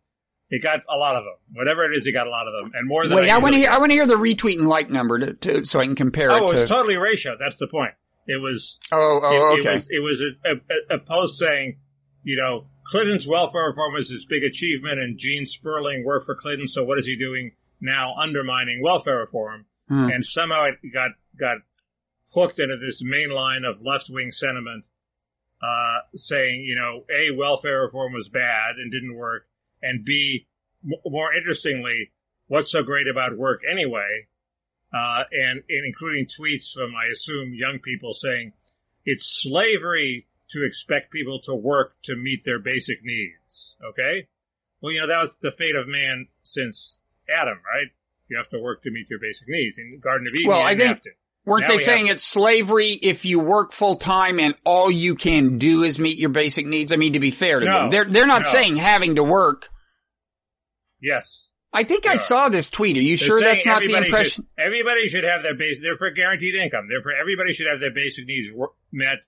[0.50, 1.36] it got a lot of them.
[1.54, 3.18] Whatever it is, it got a lot of them, and more than.
[3.18, 3.70] Wait, I, I want to hear.
[3.70, 6.32] I want to hear the retweet and like number to, to so I can compare.
[6.32, 7.36] Oh, it, it was totally ratio.
[7.40, 7.94] That's the point.
[8.28, 8.80] It was.
[8.92, 9.70] Oh, oh, it, okay.
[9.90, 11.78] It was, it was a, a, a post saying
[12.24, 16.68] you know, Clinton's welfare reform was his big achievement, and Gene Sperling worked for Clinton.
[16.68, 18.16] So what is he doing now?
[18.16, 20.10] Undermining welfare reform, hmm.
[20.10, 21.58] and somehow it got got
[22.34, 24.86] hooked into this main line of left wing sentiment,
[25.62, 29.48] uh, saying, you know, a welfare reform was bad and didn't work,
[29.82, 30.48] and b,
[30.84, 32.12] m- more interestingly,
[32.48, 34.28] what's so great about work anyway?
[34.92, 38.54] Uh, and, and including tweets from, I assume, young people saying
[39.06, 43.76] it's slavery to expect people to work to meet their basic needs.
[43.88, 44.28] Okay?
[44.82, 47.02] Well, you know, that was the fate of man since
[47.34, 47.88] Adam, right?
[48.30, 49.78] You have to work to meet your basic needs.
[49.78, 51.02] In Garden of Eden, well, I think,
[51.46, 55.58] Weren't now they saying it's slavery if you work full time and all you can
[55.58, 56.92] do is meet your basic needs?
[56.92, 58.50] I mean, to be fair to no, them, they're they're not no.
[58.50, 59.70] saying having to work.
[61.02, 61.48] Yes.
[61.72, 62.98] I think I saw this tweet.
[62.98, 64.48] Are you They're sure that's not the impression?
[64.58, 65.84] Should, everybody should have their basic.
[65.84, 66.88] They're for guaranteed income.
[66.90, 68.52] Therefore, everybody should have their basic needs
[68.92, 69.20] met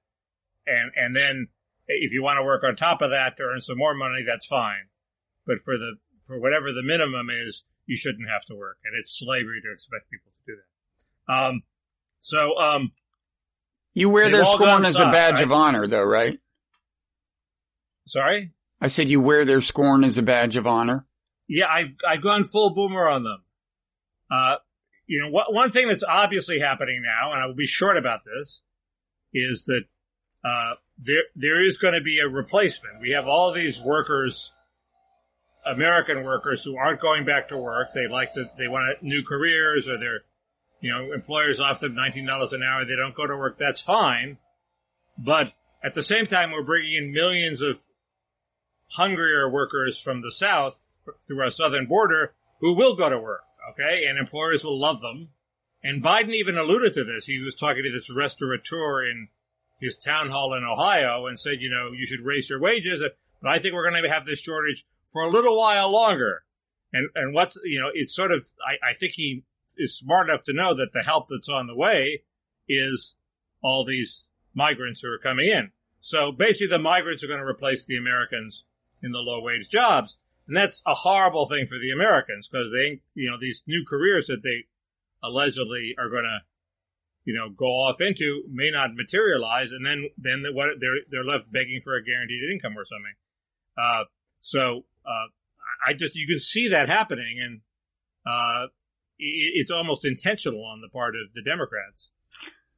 [0.65, 1.47] and and then
[1.87, 4.45] if you want to work on top of that to earn some more money, that's
[4.45, 4.87] fine.
[5.45, 9.19] But for the for whatever the minimum is, you shouldn't have to work, and it's
[9.19, 10.57] slavery to expect people to do
[11.27, 11.33] that.
[11.33, 11.63] Um,
[12.21, 12.93] so um,
[13.93, 15.43] you wear their scorn as a badge right?
[15.43, 16.39] of honor, though, right?
[18.05, 21.05] Sorry, I said you wear their scorn as a badge of honor.
[21.49, 23.43] Yeah, I've I've gone full boomer on them.
[24.31, 24.55] Uh,
[25.05, 28.21] you know, what, one thing that's obviously happening now, and I will be short about
[28.23, 28.61] this,
[29.33, 29.83] is that
[30.45, 33.01] uh, there there is going to be a replacement.
[33.01, 34.53] We have all these workers,
[35.65, 37.89] American workers, who aren't going back to work.
[37.93, 40.21] They like to they want new careers, or their
[40.79, 42.85] you know employers offer them nineteen dollars an hour.
[42.85, 43.57] They don't go to work.
[43.57, 44.37] That's fine,
[45.17, 47.83] but at the same time, we're bringing in millions of
[48.91, 50.97] hungrier workers from the south
[51.27, 53.41] through our southern border who will go to work.
[53.71, 55.29] Okay, and employers will love them.
[55.83, 57.25] And Biden even alluded to this.
[57.25, 59.29] He was talking to this restaurateur in
[59.79, 63.03] his town hall in Ohio and said, you know, you should raise your wages,
[63.41, 66.43] but I think we're going to have this shortage for a little while longer.
[66.93, 69.43] And, and what's, you know, it's sort of, I, I think he
[69.77, 72.23] is smart enough to know that the help that's on the way
[72.67, 73.15] is
[73.63, 75.71] all these migrants who are coming in.
[75.99, 78.65] So basically the migrants are going to replace the Americans
[79.01, 80.17] in the low wage jobs.
[80.47, 84.27] And that's a horrible thing for the Americans because they, you know, these new careers
[84.27, 84.65] that they
[85.23, 86.41] allegedly are going to
[87.25, 91.51] you know, go off into may not materialize, and then then what they're they're left
[91.51, 93.13] begging for a guaranteed income or something.
[93.77, 94.05] Uh,
[94.39, 95.27] so uh,
[95.85, 97.61] I just you can see that happening, and
[98.25, 98.67] uh,
[99.17, 102.09] it, it's almost intentional on the part of the Democrats.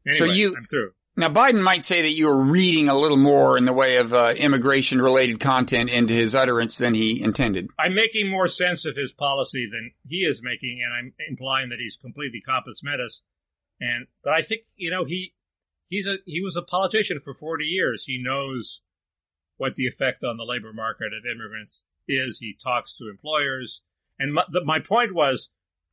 [0.08, 0.91] Anyway, so you I'm through.
[1.15, 4.13] Now Biden might say that you are reading a little more in the way of
[4.13, 7.69] uh, immigration related content into his utterance than he intended.
[7.77, 11.79] I'm making more sense of his policy than he is making, and I'm implying that
[11.79, 13.21] he's completely compos mentis
[13.84, 15.34] and but I think you know he
[15.89, 18.06] he's a he was a politician for 40 years.
[18.06, 18.82] He knows
[19.63, 22.39] what the effect on the labor market of immigrants is.
[22.39, 23.82] He talks to employers,
[24.19, 25.49] and my, the, my point was,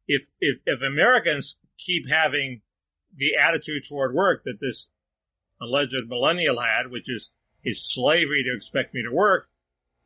[0.09, 2.63] if if if Americans keep having
[3.15, 4.89] the attitude toward work that this
[5.63, 7.31] alleged millennial had, which is
[7.63, 9.47] is slavery to expect me to work.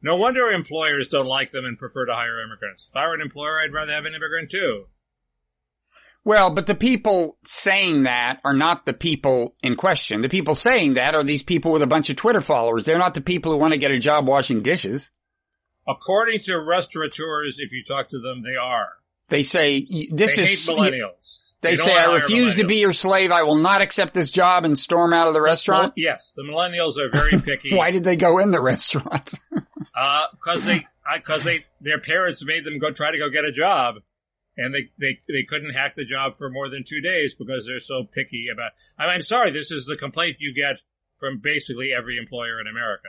[0.02, 2.88] No wonder employers don't like them and prefer to hire immigrants.
[2.90, 4.88] If I were an employer, I'd rather have an immigrant too.
[6.24, 10.22] Well, but the people saying that are not the people in question.
[10.22, 12.84] The people saying that are these people with a bunch of Twitter followers.
[12.84, 15.10] They're not the people who want to get a job washing dishes.
[15.86, 18.88] According to restaurateurs, if you talk to them, they are.
[19.28, 21.58] They say this they is hate millennials.
[21.60, 23.30] They, don't say I refuse to be your slave.
[23.30, 25.94] I will not accept this job and storm out of the Well, restaurant.
[25.96, 27.74] yes, the millennials are very picky.
[27.74, 29.34] Why did they go in the restaurant?
[29.96, 33.44] Uh, cause they, I, cause they, their parents made them go try to go get
[33.44, 33.96] a job.
[34.56, 37.80] And they, they, they couldn't hack the job for more than two days because they're
[37.80, 40.82] so picky about, I mean, I'm sorry, this is the complaint you get
[41.16, 43.08] from basically every employer in America.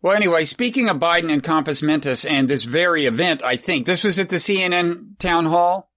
[0.00, 4.02] Well, anyway, speaking of Biden and compos mentis and this very event, I think this
[4.02, 5.90] was at the CNN town hall.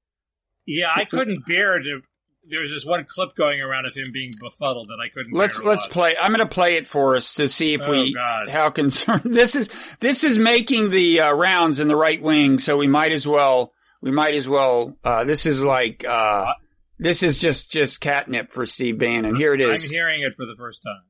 [0.68, 2.02] Yeah, I couldn't bear to,
[2.48, 5.86] there's this one clip going around of him being befuddled that I couldn't Let's let's
[5.86, 5.92] watch.
[5.92, 6.16] play.
[6.20, 8.50] I'm going to play it for us to see if Oh, we God.
[8.50, 9.70] how concerned this is.
[10.00, 13.74] This is making the uh, rounds in the right wing, so we might as well.
[14.02, 14.98] We might as well.
[15.04, 16.06] Uh, this is like.
[16.08, 16.54] Uh,
[16.98, 19.36] this is just just catnip for Steve Bannon.
[19.36, 19.84] Here it is.
[19.84, 21.02] I'm hearing it for the first time.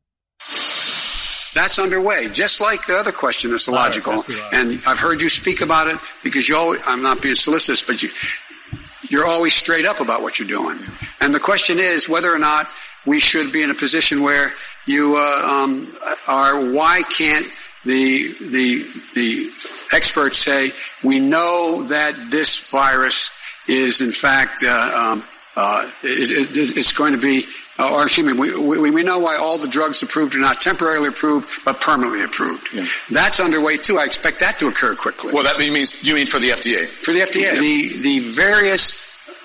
[1.56, 4.18] That's underway, just like the other question that's illogical.
[4.18, 4.54] that's right.
[4.54, 8.04] And I've heard you speak about it because you always, I'm not being solicitous, but
[8.04, 8.10] you,
[9.10, 10.80] you're always straight up about what you're doing.
[11.22, 12.68] And the question is whether or not
[13.06, 14.52] we should be in a position where
[14.86, 16.72] you uh, um, are.
[16.72, 17.48] Why can't
[17.86, 19.52] the the the
[19.92, 20.72] experts say
[21.04, 23.30] we know that this virus
[23.68, 25.24] is in fact uh, um,
[25.56, 27.46] uh, is, is, is going to be,
[27.80, 30.60] uh, or excuse me, we, we, we know why all the drugs approved are not
[30.60, 32.68] temporarily approved, but permanently approved.
[33.10, 33.98] That's underway too.
[33.98, 35.34] I expect that to occur quickly.
[35.34, 36.88] Well, that means you mean for the FDA.
[36.88, 38.94] For the FDA, the, the various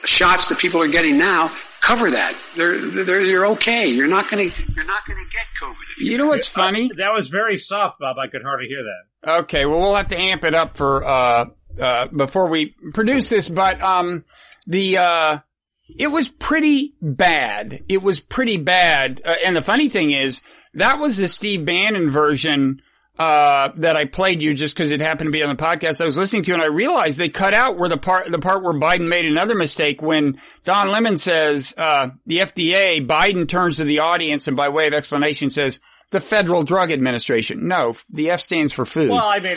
[0.05, 2.37] shots that people are getting now cover that.
[2.57, 3.87] They're, they're, you're okay.
[3.89, 5.75] You're not gonna, you're not gonna get COVID.
[5.97, 6.91] If you You know what's funny?
[6.97, 8.19] That was very soft, Bob.
[8.19, 9.31] I could hardly hear that.
[9.41, 11.47] Okay, well we'll have to amp it up for uh
[11.81, 14.25] uh before we produce this, but um
[14.67, 15.39] the uh
[15.99, 17.83] it was pretty bad.
[17.89, 19.21] It was pretty bad.
[19.25, 20.41] Uh, and the funny thing is
[20.75, 22.81] that was the Steve Bannon version
[23.21, 26.07] uh that I played you just cuz it happened to be on the podcast I
[26.07, 28.73] was listening to and I realized they cut out where the part the part where
[28.73, 33.99] Biden made another mistake when Don Lemon says uh the FDA Biden turns to the
[33.99, 35.79] audience and by way of explanation says
[36.11, 37.69] the Federal Drug Administration.
[37.69, 39.11] No, the F stands for food.
[39.11, 39.57] Well, I mean,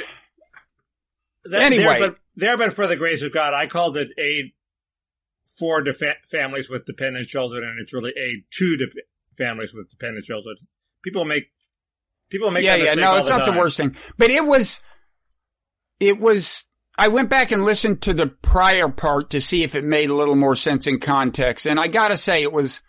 [1.45, 1.83] that, Anyway.
[1.83, 4.51] there, but, there, but for the grace of God, I called it aid
[5.57, 9.01] for defa- families with dependent children, and it's really aid to de-
[9.35, 10.55] families with dependent children.
[11.03, 11.51] People make
[12.33, 13.53] people make yeah, yeah, no, it's the not time.
[13.53, 14.81] the worst thing, but it was,
[15.99, 16.65] it was,
[16.97, 20.15] I went back and listened to the prior part to see if it made a
[20.15, 22.81] little more sense in context, and I gotta say it was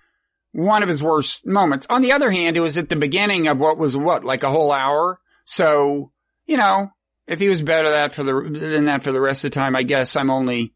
[0.53, 1.87] one of his worst moments.
[1.91, 4.51] On the other hand, it was at the beginning of what was what, like a
[4.51, 6.11] whole hour, so,
[6.47, 6.89] you know,
[7.27, 9.77] if he was better that for the, than that for the rest of the time,
[9.77, 10.73] I guess I'm only,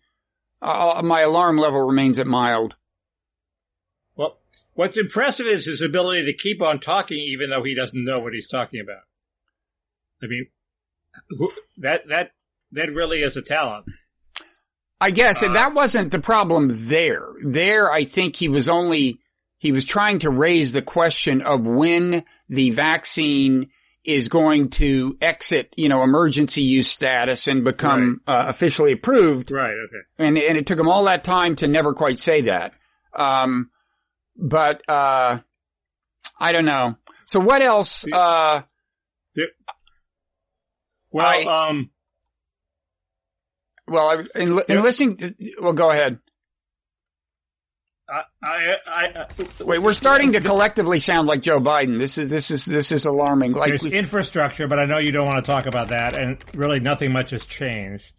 [0.61, 2.77] uh, my alarm level remains at mild.
[4.79, 8.33] What's impressive is his ability to keep on talking, even though he doesn't know what
[8.33, 9.03] he's talking about.
[10.23, 10.47] I mean,
[11.31, 12.31] who, that that
[12.71, 13.87] that really is a talent.
[15.01, 17.27] I guess, and that wasn't the problem there.
[17.45, 19.19] There, I think he was only,
[19.57, 23.71] he was trying to raise the question of when the vaccine
[24.05, 29.51] is going to exit, you know, emergency use status and become uh, officially approved.
[29.51, 29.75] Right.
[29.75, 30.07] Okay.
[30.19, 32.75] And, and it took him all that time to never quite say that.
[33.13, 33.71] Um,
[34.39, 35.39] but, uh,
[36.41, 36.97] I don't know.
[37.27, 38.63] So what else, uh,
[39.35, 39.49] There,
[41.11, 41.91] well, I- um,
[43.87, 44.81] well, I- in, in Yeah.
[44.81, 46.19] listening, well, go ahead.
[48.11, 49.27] I, I, I,
[49.63, 51.99] Wait, we're starting to collectively sound like Joe Biden.
[51.99, 53.53] This is, this is, this is alarming.
[53.53, 56.81] Like, There's infrastructure, but I know you don't want to talk about that, and really
[56.81, 58.13] nothing much has changed.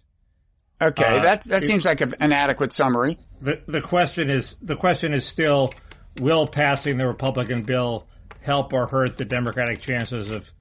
[0.79, 3.17] Okay, Uh, that that it- seems like an adequate summary.
[3.41, 5.73] The the question is the question is still
[6.17, 8.07] will passing the Republican bill
[8.41, 10.51] help or hurt the Democratic chances of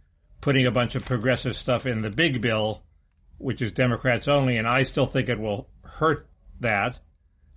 [0.41, 2.83] putting a bunch of progressive stuff in the big bill,
[3.39, 6.25] which is Democrats only, and I still think it will hurt
[6.61, 6.99] that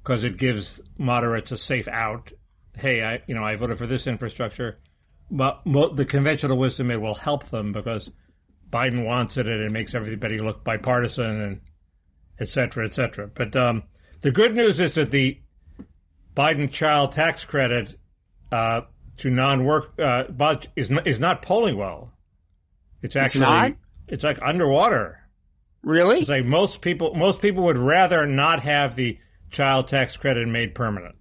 [0.04, 2.32] because it gives moderates a safe out.
[2.76, 4.80] Hey, I you know I voted for this infrastructure,
[5.30, 8.10] but the conventional wisdom it will help them because
[8.70, 11.62] Biden wants it and it makes everybody look bipartisan and
[12.40, 13.28] et cetera, et cetera.
[13.28, 13.84] But um,
[14.22, 15.40] the good news is that the
[16.36, 17.96] Biden child tax credit
[18.52, 18.82] uh,
[19.18, 22.12] to non-work uh, but is not, is not polling well.
[23.02, 23.74] It's actually not?
[24.08, 25.20] it's like underwater.
[25.84, 26.20] Really?
[26.20, 29.18] It's like most people most people would rather not have the
[29.50, 31.16] child tax credit made permanent.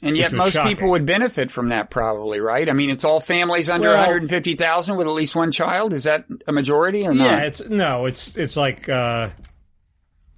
[0.00, 0.76] And yet most shocking.
[0.76, 2.68] people would benefit from that probably, right?
[2.68, 5.92] I mean, it's all families under Well- 150,000 with at least one child.
[5.92, 7.30] Is that a majority or Yeah, not?
[7.30, 9.30] Yeah, it's no, it's it's like uh,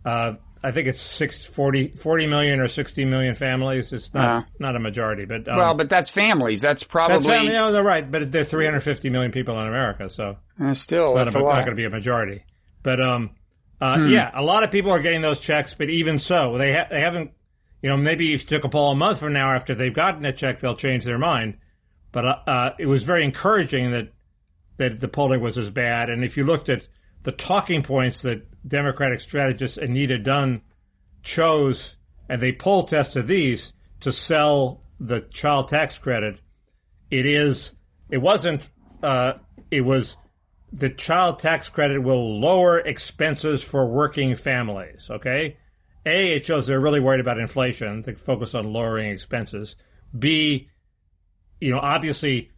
[0.04, 3.92] uh, I think it's six, 40, 40 million or 60 million families.
[3.94, 4.42] It's not, Uh.
[4.58, 6.60] not a majority, but, um, well, but that's families.
[6.60, 7.52] That's probably that's family.
[7.52, 8.08] Yeah, they're right.
[8.10, 11.54] But there are 350 million people in America, so uh, still not, a, a not
[11.64, 12.44] going to be a majority.
[12.82, 13.30] But, um,
[13.80, 14.08] uh, Hmm.
[14.08, 17.00] yeah, a lot of people are getting those checks, but even so, they, ha- they
[17.00, 17.30] haven't,
[17.82, 20.22] you know, maybe if you took a poll a month from now after they've gotten
[20.26, 21.56] a check, they'll change their mind.
[22.12, 24.12] But, uh, uh, it was very encouraging that,
[24.76, 26.10] that the polling was as bad.
[26.10, 26.86] And if you looked at
[27.22, 30.62] the talking points that Democratic strategist Anita Dunn
[31.22, 31.96] chose,
[32.28, 36.40] and they poll tested these to sell the child tax credit,
[37.10, 37.72] it is,
[38.10, 38.68] it wasn't,
[39.02, 39.34] uh,
[39.70, 40.16] it was
[40.72, 45.08] the child tax credit will lower expenses for working families.
[45.10, 45.56] Okay.
[46.06, 48.02] A, it shows they're really worried about inflation.
[48.02, 49.76] They focus on lowering expenses.
[50.16, 50.68] B,
[51.60, 52.49] you know, obviously,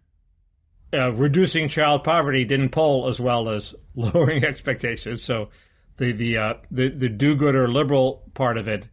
[0.92, 5.22] uh, reducing child poverty didn't poll as well as lowering expectations.
[5.22, 5.50] So
[5.96, 8.88] the the uh, the the do-gooder liberal part of it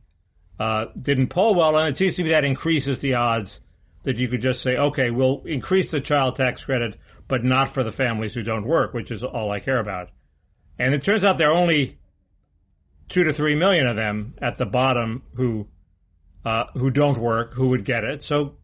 [0.59, 3.59] uh, didn't poll well, and it seems to me that increases the odds
[4.03, 6.97] that you could just say, okay, we'll increase the child tax credit,
[7.27, 10.09] but not for the families who don't work, which is all I care about.
[10.77, 11.99] And it turns out there are only
[13.09, 15.67] two to three million of them at the bottom who
[16.45, 18.21] uh, who don't work who would get it.
[18.21, 18.55] So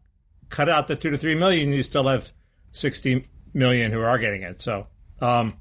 [0.50, 2.32] cut out the two to three million, you still have
[2.76, 4.62] sixty million who are getting it.
[4.62, 4.88] So
[5.22, 5.56] um,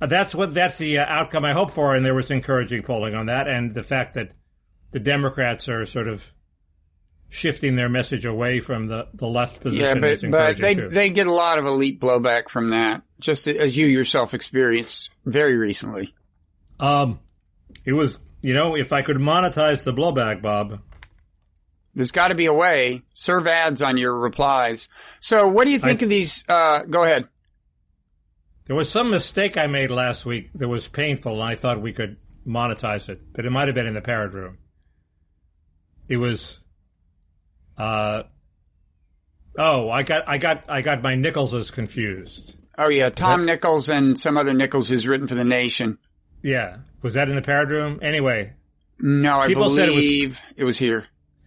[0.00, 1.94] that's what that's the uh, outcome I hope for.
[1.94, 4.32] And there was encouraging polling on that, and the fact that
[4.92, 6.30] the Democrats are sort of
[7.28, 10.88] shifting their message away from the, the left position Yeah, but but they too.
[10.90, 15.56] they get a lot of elite blowback from that, just as you yourself experienced very
[15.56, 16.14] recently.
[16.78, 17.20] um,
[17.84, 20.80] it was you know if I could monetize the blowback, Bob.
[21.94, 23.02] There's got to be a way.
[23.14, 24.88] Serve ads on your replies.
[25.20, 26.42] So, what do you think I- of these?
[26.48, 27.28] Uh, go ahead.
[28.64, 31.92] There was some mistake I made last week that was painful, and I thought we
[31.92, 32.16] could
[32.46, 34.58] monetize it, but it might have been in the parrot room.
[36.08, 36.60] It was,
[37.76, 38.22] uh,
[39.58, 42.54] oh, I got, I got, I got my Nicholses confused.
[42.78, 45.98] Oh yeah, Tom Nichols and some other Nichols who's written for the Nation.
[46.42, 47.98] Yeah, was that in the parrot room?
[48.00, 48.52] Anyway,
[48.98, 51.06] No, I People said it was- believe it was here.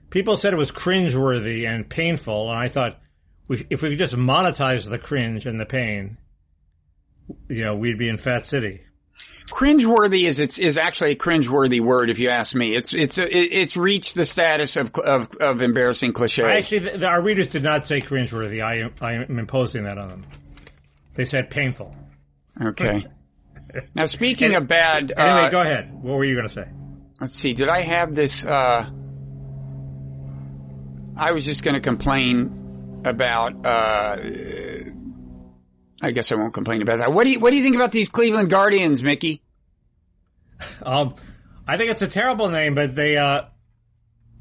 [0.10, 3.00] People said it was cringeworthy and painful, and I thought
[3.48, 6.18] we, if we could just monetize the cringe and the pain,
[7.48, 8.82] you know, we'd be in Fat City.
[9.48, 12.76] Cringeworthy is it's is actually a cringeworthy word if you ask me.
[12.76, 16.44] It's it's it's reached the status of of, of embarrassing cliche.
[16.44, 18.64] Actually, th our readers did not say cringeworthy.
[18.64, 20.26] I am, I am imposing that on them.
[21.14, 21.96] They said painful.
[22.62, 23.06] Okay.
[23.94, 25.94] Now speaking of bad, Anyway, uh, go ahead.
[26.02, 26.66] What were you going to say?
[27.20, 27.52] let's see.
[27.52, 28.46] Did I have this?
[28.46, 28.90] Uh,
[31.18, 33.66] I was just going to complain about.
[33.66, 34.18] Uh,
[36.02, 37.14] I guess I won't complain about that.
[37.14, 39.42] What do you What do you think about these Cleveland Guardians, Mickey?
[40.84, 41.16] Um,
[41.68, 43.44] I think it's a terrible name, but they, uh,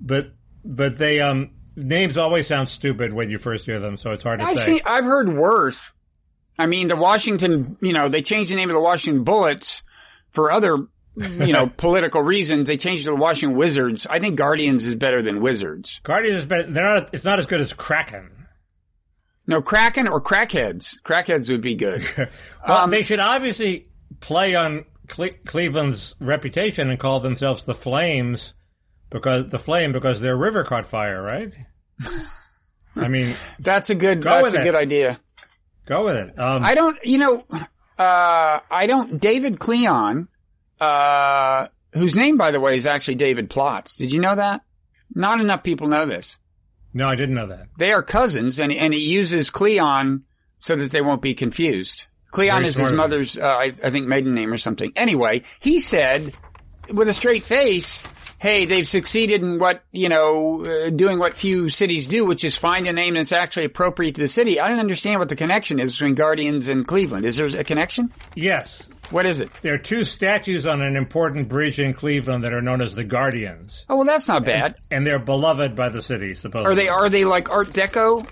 [0.00, 0.32] but,
[0.64, 4.40] but they, um, names always sound stupid when you first hear them, so it's hard
[4.40, 4.64] to I've say.
[4.64, 5.92] seen, I've heard worse.
[6.58, 9.82] I mean, the Washington, you know, they changed the name of the Washington Bullets
[10.30, 10.86] for other,
[11.16, 12.66] you know, political reasons.
[12.66, 14.06] They changed it to the Washington Wizards.
[14.08, 16.00] I think Guardians is better than Wizards.
[16.02, 16.70] Guardians is better.
[16.70, 17.14] They're not.
[17.14, 18.30] It's not as good as Kraken.
[19.46, 21.00] No, Kraken or Crackheads.
[21.02, 22.02] Crackheads would be good.
[22.66, 23.88] Well, Um, they should obviously
[24.20, 28.54] play on Cle- Cleveland's reputation and call themselves the Flames
[29.10, 31.52] because the Flame because their river caught fire, right?
[32.96, 34.64] I mean, That's a good, Go that's a it.
[34.64, 35.20] good idea.
[35.84, 36.38] go with it.
[36.38, 37.44] Um, I don't, you know,
[37.98, 40.28] uh, I don't, David Klion,
[40.80, 43.96] uh, whose name, by the way, is actually David Plotz.
[43.96, 44.62] Did you know that?
[45.14, 46.36] Not enough people know this.
[46.92, 47.68] no, I didn't know that.
[47.78, 50.22] They are cousins, and and he uses Klion
[50.58, 52.06] so that they won't be confused.
[52.32, 52.96] Klion Very is his smart of him.
[52.96, 54.92] mother's, uh, I, I think, maiden name or something.
[54.96, 56.34] Anyway, he said
[56.90, 58.02] with a straight face,
[58.38, 62.56] "Hey, they've succeeded in what you know, uh, doing what few cities do, which is
[62.56, 65.78] find a name that's actually appropriate to the city." I don't understand what the connection
[65.78, 67.24] is between Guardians and Cleveland.
[67.24, 68.12] Is there a connection?
[68.34, 69.52] Yes, What is it?
[69.62, 73.04] there are two statues on an important bridge in Cleveland that are known as the
[73.04, 74.74] Guardians, Oh well, that's not bad.
[74.90, 76.34] and they're beloved by the city.
[76.34, 78.26] Supposedly, Are they are they like Art Deco?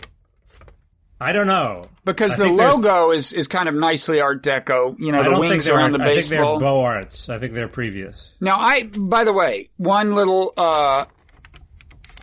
[1.20, 4.98] I don't know Because I the logo is is kind of nicely Art Deco.
[4.98, 6.10] You know, I the wings around the baseball.
[6.10, 6.58] I think they're.
[6.58, 7.28] Beaux Arts.
[7.28, 8.32] I think they're previous.
[8.40, 11.04] Now, I, by the way, one little, uh,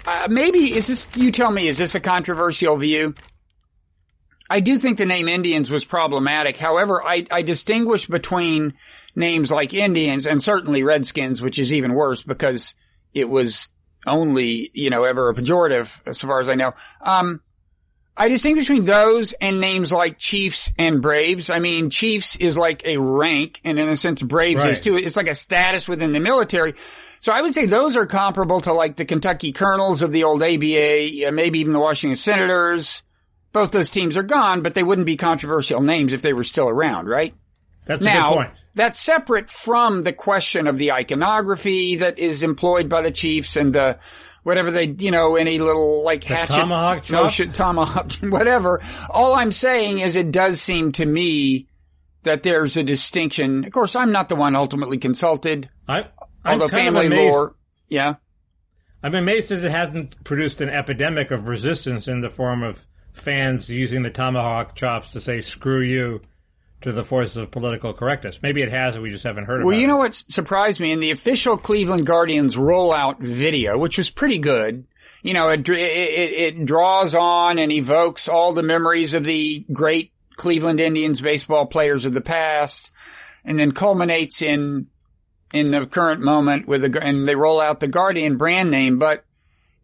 [0.05, 3.15] uh, maybe, is this, you tell me, is this a controversial view?
[4.49, 6.57] I do think the name Indians was problematic.
[6.57, 8.73] However, I, I distinguish between
[9.15, 12.73] names like Indians and certainly Redskins, which is even worse because
[13.13, 13.67] it was
[14.07, 16.71] only, you know, ever a pejorative as far as I know.
[17.01, 17.41] Um,
[18.17, 21.49] I distinguish between those and names like Chiefs and Braves.
[21.49, 24.71] I mean, Chiefs is like a rank, and in a sense, Braves Right.
[24.71, 24.97] is too.
[24.97, 26.73] It's like a status within the military.
[27.21, 30.41] So I would say those are comparable to like the Kentucky Colonels of the old
[30.43, 33.03] ABA, uh, maybe even the Washington Senators.
[33.51, 36.69] Both those teams are gone, but they wouldn't be controversial names if they were still
[36.69, 37.33] around, right?
[37.85, 38.51] That's a Now, good point.
[38.75, 43.73] that's separate from the question of the iconography that is employed by the Chiefs and
[43.73, 43.97] the
[44.43, 47.23] whatever they, you know, any little like hatchet, tomahawk chop?
[47.23, 48.81] notion, tomahawk, whatever.
[49.09, 51.67] All I'm saying is it does seem to me
[52.23, 53.65] that there's a distinction.
[53.65, 56.01] Of course, I'm not the one ultimately consulted, I,
[56.45, 57.33] I'm although kind family of amazed.
[57.33, 57.55] lore,
[57.87, 58.15] yeah.
[59.01, 62.85] I'm amazed that it hasn't produced an epidemic of resistance in the form of
[63.19, 66.21] fans using the tomahawk chops to say "screw you"
[66.81, 68.39] to the forces of political correctness.
[68.41, 69.87] Maybe it has, and we just haven't heard Well, you it.
[69.87, 74.85] know what surprised me in the official Cleveland Guardians rollout video, which was pretty good.
[75.21, 79.65] You know, it, it, it, it draws on and evokes all the memories of the
[79.73, 82.91] great Cleveland Indians baseball players of the past,
[83.43, 84.87] and then culminates in
[85.53, 89.25] in the current moment with the and they roll out the Guardian brand name, but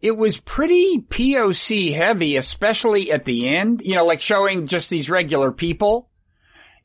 [0.06, 3.82] it was pretty POC heavy, especially at the end.
[3.84, 6.08] You know, like showing just these regular people.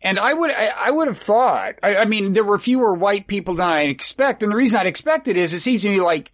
[0.02, 3.28] And I would, I, I would have thought, I, I mean, there were fewer white
[3.28, 4.42] people than I expect.
[4.42, 6.32] And the reason I'd expect it is it seems to me like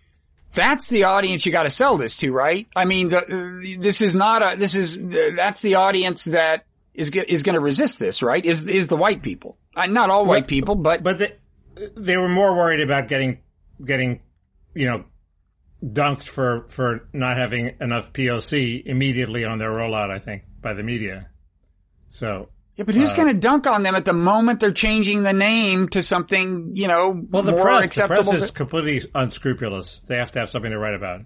[0.53, 2.65] that's the audience you got to sell this to, right?
[2.75, 4.97] I mean, the, uh, this is not a, this is,
[5.35, 8.43] that's the audience that is, is going to resist this, right?
[8.43, 9.57] Is, is the white people.
[9.75, 11.33] Uh, not all white people, but, But they,
[11.95, 13.39] they were more worried about getting
[13.83, 14.21] getting
[14.73, 15.05] you know
[15.83, 20.09] dunked for for not having enough POC immediately on their rollout.
[20.09, 21.29] I think by the media.
[22.09, 25.23] So yeah, but who's uh, going to dunk on them at the moment they're changing
[25.23, 29.09] the name to something, you know, well, the more press the press is to- completely
[29.15, 29.99] unscrupulous.
[30.01, 31.21] They have to have something to write about.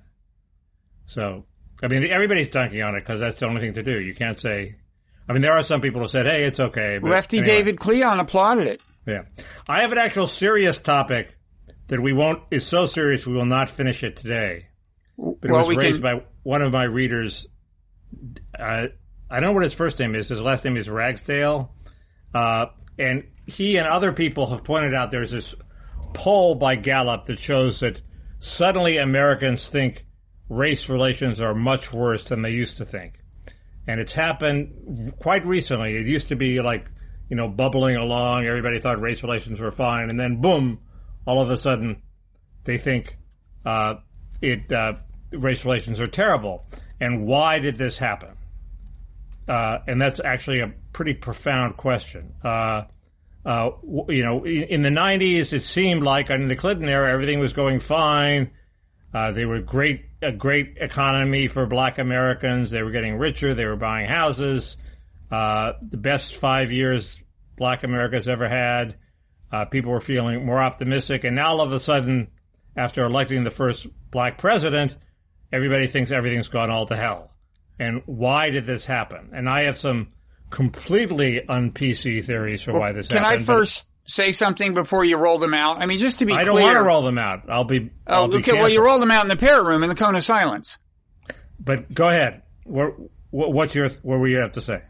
[1.06, 1.46] So
[1.84, 4.00] I mean, everybody's dunking on it because that's the only thing to do.
[4.00, 4.76] You can't say.
[5.28, 7.56] I mean, there are some people who said, "Hey, it's okay." But Lefty anyway.
[7.56, 8.82] David Klion applauded it.
[9.06, 9.24] Yeah.
[9.68, 11.36] I have an actual serious topic
[11.92, 14.68] that we won't, is so serious we will not finish it today.
[15.18, 17.46] But it Well, was raised can- by one of my readers.
[18.58, 18.88] Uh,
[19.30, 20.30] I don't know what his first name is.
[20.30, 21.76] His last name is Ragsdale.
[22.34, 22.68] Uh,
[22.98, 25.54] and he and other people have pointed out there's this
[26.14, 28.02] poll by Gallup that shows that
[28.40, 30.06] suddenly Americans think
[30.48, 33.20] race relations are much worse than they used to think.
[33.86, 35.98] And it's happened quite recently.
[35.98, 36.90] It used to be like,
[37.28, 38.46] you know, bubbling along.
[38.46, 40.10] Everybody thought race relations were fine.
[40.10, 40.80] And then boom,
[41.26, 42.02] all of a sudden
[42.64, 43.18] they think,
[43.66, 43.96] uh,
[44.42, 44.94] it, uh,
[45.32, 46.66] race relations are terrible.
[47.00, 48.36] And why did this happen?
[49.48, 52.34] Uh, and that's actually a pretty profound question.
[52.44, 52.84] Uh,
[53.44, 53.72] uh,
[54.08, 57.80] you know, in, the 90s, it seemed like under the Clinton era, everything was going
[57.80, 58.52] fine.
[59.14, 62.70] Uh, they were great, a great economy for black Americans.
[62.70, 63.54] They were getting richer.
[63.54, 64.78] They were buying houses.
[65.32, 67.22] Uh, the best five years
[67.58, 68.96] black America's ever had.
[69.52, 71.24] Uh, people were feeling more optimistic.
[71.24, 72.30] And now all of a sudden,
[72.76, 74.96] after electing the first black president,
[75.52, 77.32] everybody thinks everything's gone all to hell.
[77.78, 79.32] And why did this happen?
[79.34, 80.14] And I have some
[80.50, 83.26] completely un-PC theories for why this happened.
[83.26, 85.82] Can I first say something before you roll them out?
[85.82, 87.50] I mean, just to be I don't want to roll them out.
[87.50, 87.90] I'll be.
[88.08, 88.52] Oh, I'll be okay.
[88.54, 88.86] Well, you canceled.
[88.86, 90.78] rolled them out in the parrot room in the cone of silence.
[91.60, 92.44] But go ahead.
[92.66, 92.94] What,
[93.32, 93.90] what, what's your?
[94.04, 94.82] What were you have to say?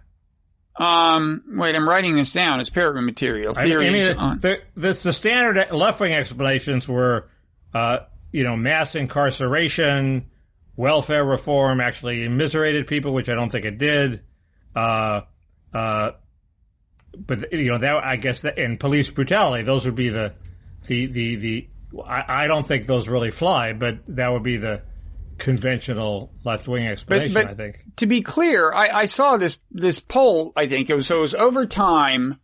[0.76, 2.60] Um, wait, I'm writing this down.
[2.60, 3.54] It's parrot material.
[3.54, 4.38] Theories I mean, on.
[4.40, 7.30] the, the, the standard left wing explanations were,
[7.74, 8.00] uh,
[8.32, 10.28] you know, mass incarceration,
[10.76, 14.22] welfare reform actually immiserated people, which I don't think it did.
[14.76, 15.22] Uh,
[15.74, 16.12] uh,
[17.18, 19.64] but you know that I guess that and police brutality.
[19.64, 20.34] Those would be the
[20.88, 21.68] the the the.
[22.06, 24.82] I, I don't think those really fly, but that would be the
[25.42, 27.34] conventional left wing explanation.
[27.34, 27.80] but- I think.
[27.98, 30.54] to be clear, I, I saw this this poll.
[30.56, 32.40] I think it was so it was over time.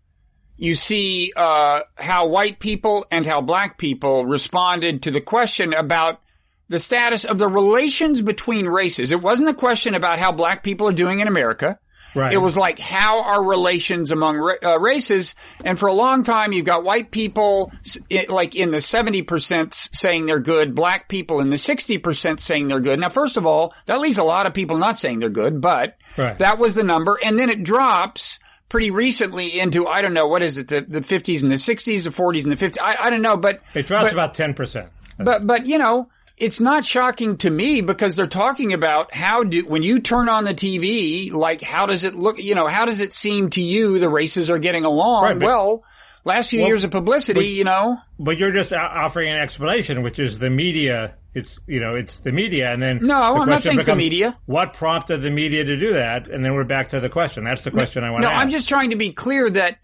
[0.59, 6.19] You see uh, how white people and how black people responded to the question about
[6.67, 9.11] the status of the relations between races.
[9.11, 11.77] It wasn't a question about how black people are doing in America.
[12.17, 12.33] Right.
[12.33, 15.35] It was like, how are relations among ra- uh, races?
[15.63, 19.73] And for a long time, you've got white people, s- i- like in the 70%
[19.95, 22.99] saying they're good, black people in the 60% saying they're good.
[22.99, 25.95] Now, first of all, that leaves a lot of people not saying they're good, but
[26.17, 26.37] Right.
[26.39, 27.19] that was the number.
[27.23, 28.39] And then it drops
[28.69, 32.03] pretty recently into, I don't know, what is it, the, the 50s and the 60s,
[32.03, 32.77] the 40s and the 50s.
[32.81, 34.89] I, I don't know, but It drops but- about ten percent.
[35.17, 39.65] but but you know, it's not shocking to me because they're talking about how do
[39.65, 42.41] when you turn on the TV, like how does it look?
[42.41, 45.23] You know, how does it seem to you the races are getting along?
[45.23, 45.83] Right, but- well,
[46.23, 50.01] last few Well, years of publicity, but- you know, But you're just offering an explanation,
[50.03, 53.49] which is the media It's you know it's the media, and then No, the I'm
[53.49, 54.37] not saying it's the media.
[54.47, 56.27] What prompted the media to do that?
[56.27, 57.43] And then we're back to the question.
[57.43, 58.41] That's the question I want No, to ask.
[58.43, 59.77] I'm just trying to be clear that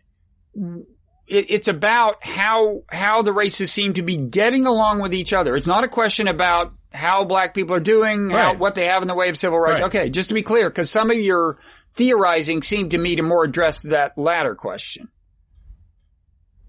[1.27, 5.55] it, it's about how how the races seem to be getting along with each other.
[5.55, 9.07] It's not a question about how black people are doing, how, what they have in
[9.07, 9.79] the way of civil rights.
[9.79, 9.87] Right.
[9.87, 11.57] Okay, just to be clear, because some of your
[11.93, 15.09] theorizing seemed to me to more address that latter question.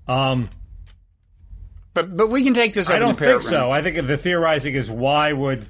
[0.06, 0.50] um,
[1.94, 2.90] But but we can take this.
[2.90, 3.70] I don't think so.
[3.70, 5.66] I think if the theorizing is why would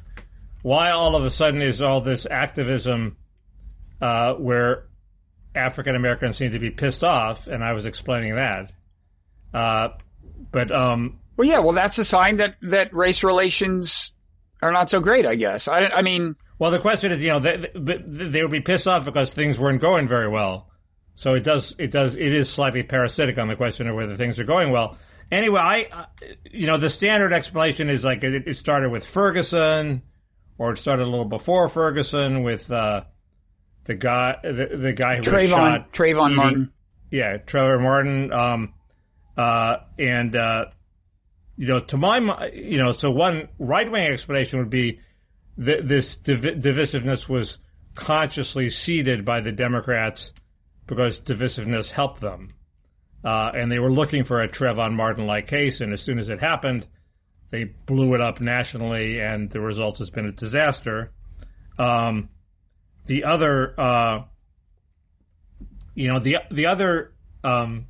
[0.63, 3.17] why all of a sudden is all this activism
[4.01, 4.87] uh, where
[5.55, 8.73] African Americans seem to be pissed off, and I was explaining that.
[9.53, 9.91] Uh,
[10.51, 11.61] but um, Well, yeah.
[11.61, 14.13] Well, that's a sign that that race relations
[14.63, 15.27] are not so great.
[15.27, 15.69] I guess.
[15.69, 16.37] I I mean.
[16.59, 19.59] well, the question is, you know, they, they, they would be pissed off because things
[19.59, 20.71] weren't going very well.
[21.15, 24.41] So it does, it does, it is slightly parasitic on the question of whether things
[24.41, 24.99] are going well.
[25.31, 26.07] Anyway, I, uh,
[26.51, 30.03] you know, the standard explanation is like it, it started with Ferguson,
[30.59, 33.05] or it started a little before Ferguson with uh,
[33.85, 35.93] the guy, the, the guy who was Trayvon shot.
[35.93, 36.73] Trayvon eating- Martin.
[37.11, 38.33] Yeah, Trevor Martin.
[38.33, 38.75] Um,
[39.37, 40.67] uh, and, uh,
[41.57, 45.01] you know, to my, you know, so one right wing explanation would be
[45.59, 47.59] that this div- divisiveness was
[47.95, 50.33] consciously seeded by the Democrats
[50.87, 52.55] because divisiveness helped them.
[53.23, 55.81] Uh, and they were looking for a Trayvon Martin like case.
[55.81, 56.87] And as soon as it happened,
[57.51, 61.13] they blew it up nationally and the result has been a disaster.
[61.79, 62.29] Um,
[63.07, 64.23] the other, uh,
[65.95, 67.87] you know, the, the other, um,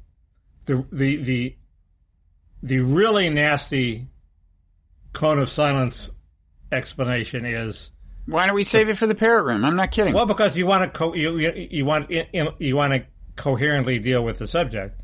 [0.66, 1.56] the, the, the,
[2.62, 4.08] the really nasty
[5.12, 6.10] cone of silence
[6.72, 7.90] explanation is
[8.26, 9.64] Why don't we save it for the parrot room?
[9.64, 10.12] I'm not kidding.
[10.14, 13.06] well because you want to co- you, you you want you want to
[13.36, 15.00] coherently deal with the subject.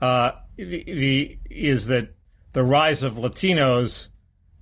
[0.00, 2.14] Uh, the, the is that
[2.52, 4.08] the rise of Latinos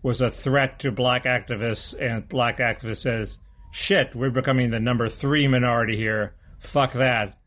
[0.02, 3.38] was a threat to black activists, and black activists says,
[3.76, 6.34] "Shit, we're becoming the number three minority here.
[6.58, 7.38] Fuck that.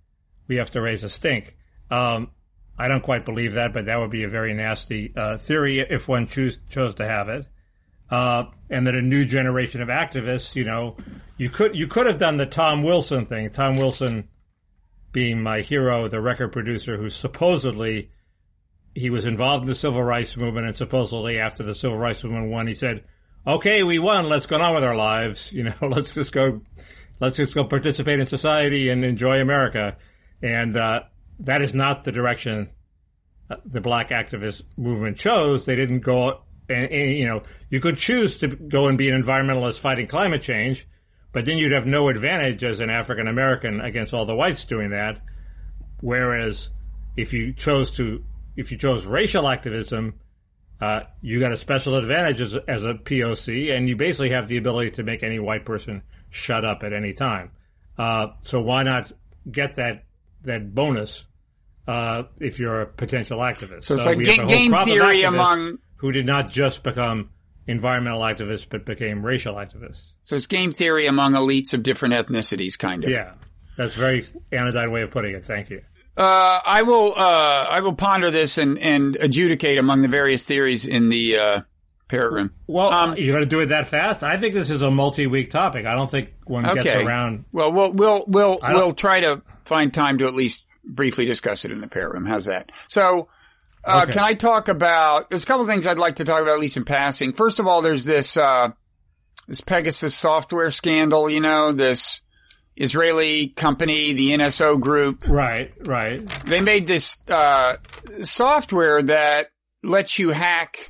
[0.47, 1.57] We have to raise a stink."
[1.89, 2.29] Um,
[2.77, 6.07] I don't quite believe that, but that would be a very nasty uh, theory if
[6.07, 7.47] one choose, chose to have it.
[8.11, 10.97] Uh, and that a new generation of activists, you know,
[11.37, 13.49] you could you could have done the Tom Wilson thing.
[13.49, 14.29] Tom Wilson
[15.11, 18.11] being my hero, the record producer who supposedly
[18.93, 22.51] he was involved in the civil rights movement, and supposedly after the civil rights movement
[22.51, 23.03] won, he said,
[23.45, 24.29] "Okay, we won.
[24.29, 25.51] Let's go on with our lives.
[25.51, 26.61] You know, let's just go,
[27.19, 29.97] let's just go participate in society and enjoy America."
[30.41, 31.01] And uh,
[31.39, 32.69] that is not the direction
[33.49, 35.65] uh, the black activist movement chose.
[35.65, 39.19] They didn't go, and, and, you know, you could choose to go and be an
[39.19, 40.87] environmentalist fighting climate change,
[41.31, 44.91] but then you'd have no advantage as an African American against all the whites doing
[44.91, 45.21] that.
[46.01, 46.69] Whereas
[47.17, 48.23] if you chose to,
[48.55, 50.19] if you chose racial activism,
[50.81, 54.57] uh, you got a special advantage as, as a POC, and you basically have the
[54.57, 57.51] ability to make any white person shut up at any time.
[57.97, 59.11] Uh, so why not
[59.51, 60.05] get that
[60.43, 61.25] that bonus
[61.87, 63.83] uh, if you're a potential activist?
[63.85, 67.29] So it's like we have ga- a game theory among- who did not just become
[67.67, 70.13] environmental activists but became racial activists.
[70.23, 73.09] so it's game theory among elites of different ethnicities, kind of.
[73.11, 73.33] Yeah,
[73.77, 75.45] that's a very anodyne way of putting it.
[75.45, 75.81] Thank you.
[76.17, 77.19] Uh, I will, uh,
[77.69, 81.61] I will ponder this and, and adjudicate among the various theories in the, uh,
[82.09, 82.51] parrot room.
[82.67, 84.23] Well, Um, you're going to do it that fast?
[84.23, 85.85] I think this is a multi-week topic.
[85.85, 87.45] I don't think one gets around.
[87.51, 91.71] Well, we'll, we'll, we'll, we'll try to find time to at least briefly discuss it
[91.71, 92.25] in the parrot room.
[92.25, 92.71] How's that?
[92.87, 93.29] So,
[93.85, 94.13] uh, Okay.
[94.13, 96.77] can I talk about, there's a couple things I'd like to talk about at least
[96.77, 97.31] in passing.
[97.33, 98.69] First of all, there's this, uh,
[99.47, 102.21] this Pegasus software scandal, you know, this
[102.79, 105.27] Israeli company, the NSO group.
[105.27, 106.27] Right, right.
[106.45, 107.75] they made this uh,
[108.23, 109.51] software that
[109.83, 110.89] lets you hack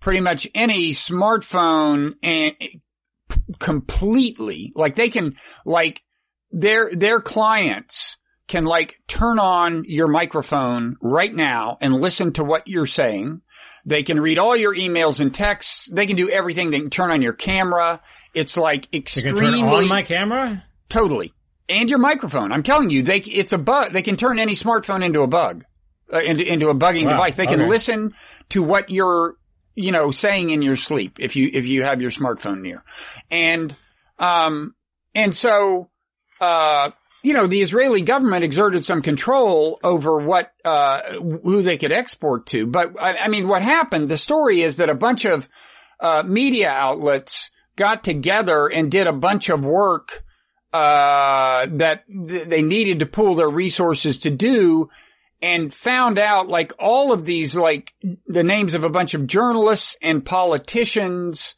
[0.00, 2.54] pretty much any smartphone and
[3.58, 6.02] completely like they can like
[6.50, 12.68] their their clients can like turn on your microphone right now and listen to what
[12.68, 13.40] you're saying
[13.86, 17.10] they can read all your emails and texts they can do everything they can turn
[17.10, 18.00] on your camera
[18.34, 20.64] it's like You can extremely turn on my camera?
[20.92, 21.32] Totally.
[21.70, 22.52] And your microphone.
[22.52, 23.92] I'm telling you, they, it's a bug.
[23.92, 25.64] They can turn any smartphone into a bug,
[26.12, 27.12] uh, into, into a bugging Wow.
[27.12, 27.36] device.
[27.36, 27.68] They can Okay.
[27.70, 28.14] listen
[28.50, 29.36] to what you're,
[29.74, 32.84] you know, saying in your sleep if you, if you have your smartphone near.
[33.30, 33.74] And,
[34.18, 34.74] um,
[35.14, 35.88] and so,
[36.42, 36.90] uh,
[37.22, 42.44] you know, the Israeli government exerted some control over what, uh, who they could export
[42.48, 42.66] to.
[42.66, 45.48] But I, I mean, what happened, the story is that a bunch of,
[46.00, 50.22] uh, media outlets got together and did a bunch of work
[50.72, 54.88] uh, that th- they needed to pool their resources to do
[55.42, 57.94] and found out like all of these, like
[58.26, 61.54] the names of a bunch of journalists and politicians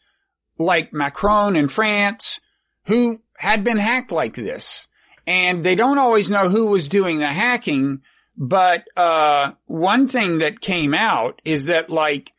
[0.58, 2.40] like Macron in France
[2.86, 4.88] who had been hacked like this.
[5.26, 8.02] And they don't always know who was doing the hacking,
[8.36, 12.32] but uh, one thing that came out is that like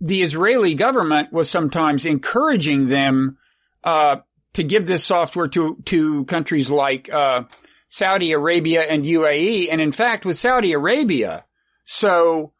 [0.00, 3.38] the Israeli government was sometimes encouraging them
[3.84, 4.16] uh,
[4.54, 7.44] to give this software to to countries like uh,
[7.88, 11.44] Saudi Arabia and UAE, and in fact with Saudi Arabia.
[11.84, 12.52] So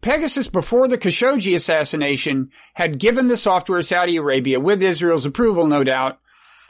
[0.00, 5.66] Pegasus, before the Khashoggi assassination, had given the software to Saudi Arabia with Israel's approval,
[5.66, 6.18] no doubt.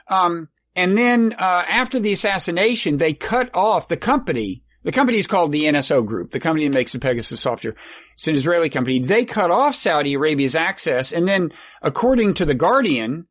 [0.09, 4.63] Um, and then uh, after the assassination, they cut off the company.
[4.85, 7.75] The company is called the NSO Group, the company that makes the Pegasus software.
[8.15, 9.01] It's an Israeli company.
[9.01, 11.53] They cut off Saudi Arabia's access, and then,
[11.83, 13.27] according to the Guardian,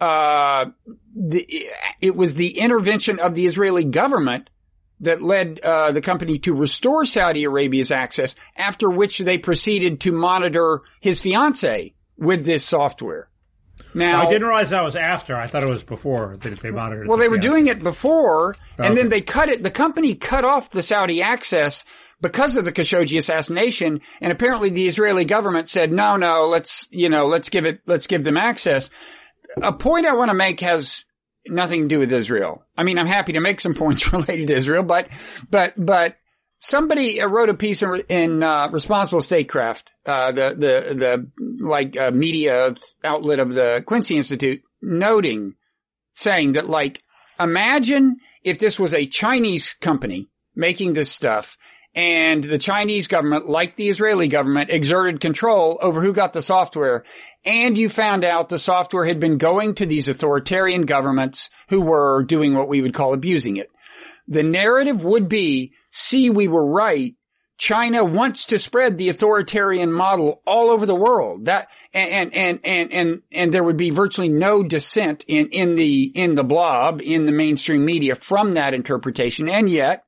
[0.00, 0.66] uh,
[1.14, 1.66] the,
[2.00, 4.50] it was the intervention of the Israeli government
[5.00, 10.12] that led uh, the company to restore Saudi Arabia's access, after which they proceeded to
[10.12, 13.28] monitor his fiance with this software.
[13.94, 15.36] Now, I didn't realize that was after.
[15.36, 17.06] I thought it was before that they monitored.
[17.06, 18.94] well, the they were doing it before, and Okay.
[18.96, 19.62] then they cut it.
[19.62, 21.84] The company cut off the Saudi access
[22.20, 27.08] because of the Khashoggi assassination, and apparently the Israeli government said, "No, no, let's you
[27.08, 28.90] know, let's give it, let's give them access."
[29.56, 31.04] A point I want to make has
[31.46, 32.64] nothing to do with Israel.
[32.76, 35.08] I mean, I'm happy to make some points related to Israel, but,
[35.50, 36.16] but, but
[36.58, 42.10] somebody wrote a piece in, in uh, Responsible Statecraft, uh, the, the, the, like, uh,
[42.10, 42.74] media
[43.04, 45.54] outlet of the Quincy Institute, noting,
[46.12, 47.02] saying that, like,
[47.40, 51.56] imagine if this was a Chinese company making this stuff
[51.94, 57.04] and the Chinese government, like the Israeli government, exerted control over who got the software.
[57.44, 62.24] And you found out the software had been going to these authoritarian governments who were
[62.24, 63.70] doing what we would call abusing it.
[64.26, 67.14] The narrative would be, see, we were right.
[67.56, 71.46] China wants to spread the authoritarian model all over the world.
[71.46, 76.04] That and and and and and there would be virtually no dissent in in the
[76.14, 79.48] in the blob in the mainstream media from that interpretation.
[79.48, 80.04] And yet,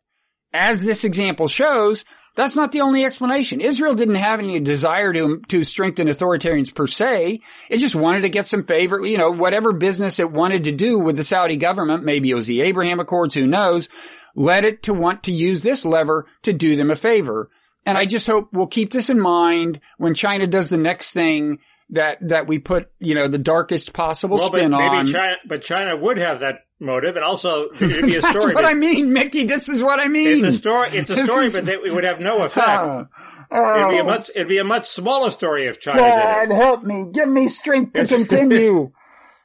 [0.52, 2.04] as this example shows,
[2.34, 3.60] that's not the only explanation.
[3.60, 7.40] Israel didn't have any desire to to strengthen authoritarians per se.
[7.68, 10.98] It just wanted to get some favor, you know, whatever business it wanted to do
[10.98, 12.04] with the Saudi government.
[12.04, 13.88] Maybe it was the Abraham Accords, who knows?
[14.34, 17.50] Led it to want to use this lever to do them a favor.
[17.86, 21.58] And I just hope we'll keep this in mind when China does the next thing
[21.91, 25.07] that that we put, you know, the darkest possible Well, but spin maybe on.
[25.07, 28.55] China, but China would have that motive, and also it'd be a That's story.
[28.55, 29.45] what but I mean, Mickey.
[29.45, 30.45] This is what I mean.
[30.45, 30.88] It's a story.
[30.93, 32.68] It's a This story, is- but it would have no effect.
[32.68, 33.05] Uh,
[33.53, 34.30] It'd be a oh, much.
[34.34, 36.49] It'd be a much smaller story if China God did it.
[36.49, 37.07] God help me.
[37.12, 38.93] Give me strength to continue.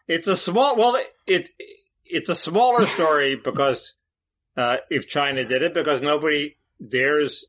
[0.07, 0.75] It's a small.
[0.75, 1.49] Well, it
[2.05, 3.93] it's a smaller story because
[4.55, 6.55] uh, if China did it, because nobody
[6.87, 7.45] dares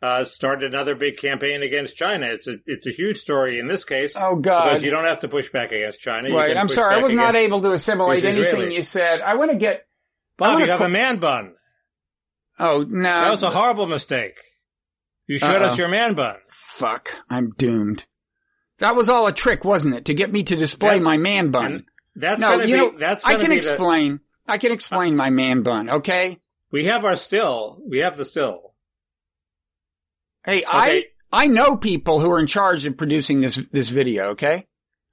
[0.00, 2.26] uh, start another big campaign against China.
[2.26, 4.12] It's a it's a huge story in this case.
[4.16, 4.64] Oh God!
[4.64, 6.34] Because you don't have to push back against China.
[6.34, 6.56] Right.
[6.56, 6.94] I'm sorry.
[6.94, 9.20] I was not able to assimilate anything you said.
[9.20, 9.86] I want to get,
[10.36, 11.54] Bob, you have co- a man bun.
[12.58, 13.02] oh, no.
[13.02, 14.38] That was a horrible mistake.
[15.26, 15.66] You showed Uh-oh.
[15.72, 16.36] us your man bun.
[16.48, 17.10] Fuck.
[17.28, 18.04] I'm doomed.
[18.78, 20.04] That was all a trick, wasn't it?
[20.06, 21.84] To get me to display That's- my man bun.
[22.14, 22.72] That's No, you be.
[22.76, 24.20] know, that's I can be the- explain.
[24.46, 26.38] I can explain my man bun, okay?
[26.70, 27.78] we have our still.
[27.86, 28.67] We have the still.
[30.44, 31.04] Hey, I, Okay.
[31.32, 34.66] I know people who are in charge of producing this, this video, okay?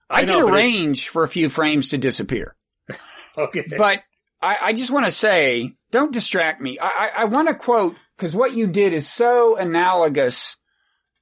[0.09, 2.55] I, I can know, but arrange for a few frames to disappear.
[3.37, 3.65] Okay.
[3.77, 4.01] But
[4.41, 6.79] I, I just want to say, don't distract me.
[6.79, 10.55] I, I, I want to quote, because what you did is so analogous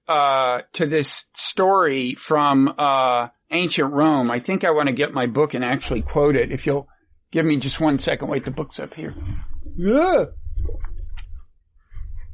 [0.08, 4.30] uh, to this story from uh, ancient Rome.
[4.30, 6.52] I think I want to get my book and actually quote it.
[6.52, 6.88] If you'll
[7.32, 8.28] give me just one second.
[8.28, 9.14] Wait, the book's up here.
[9.76, 10.26] Yeah.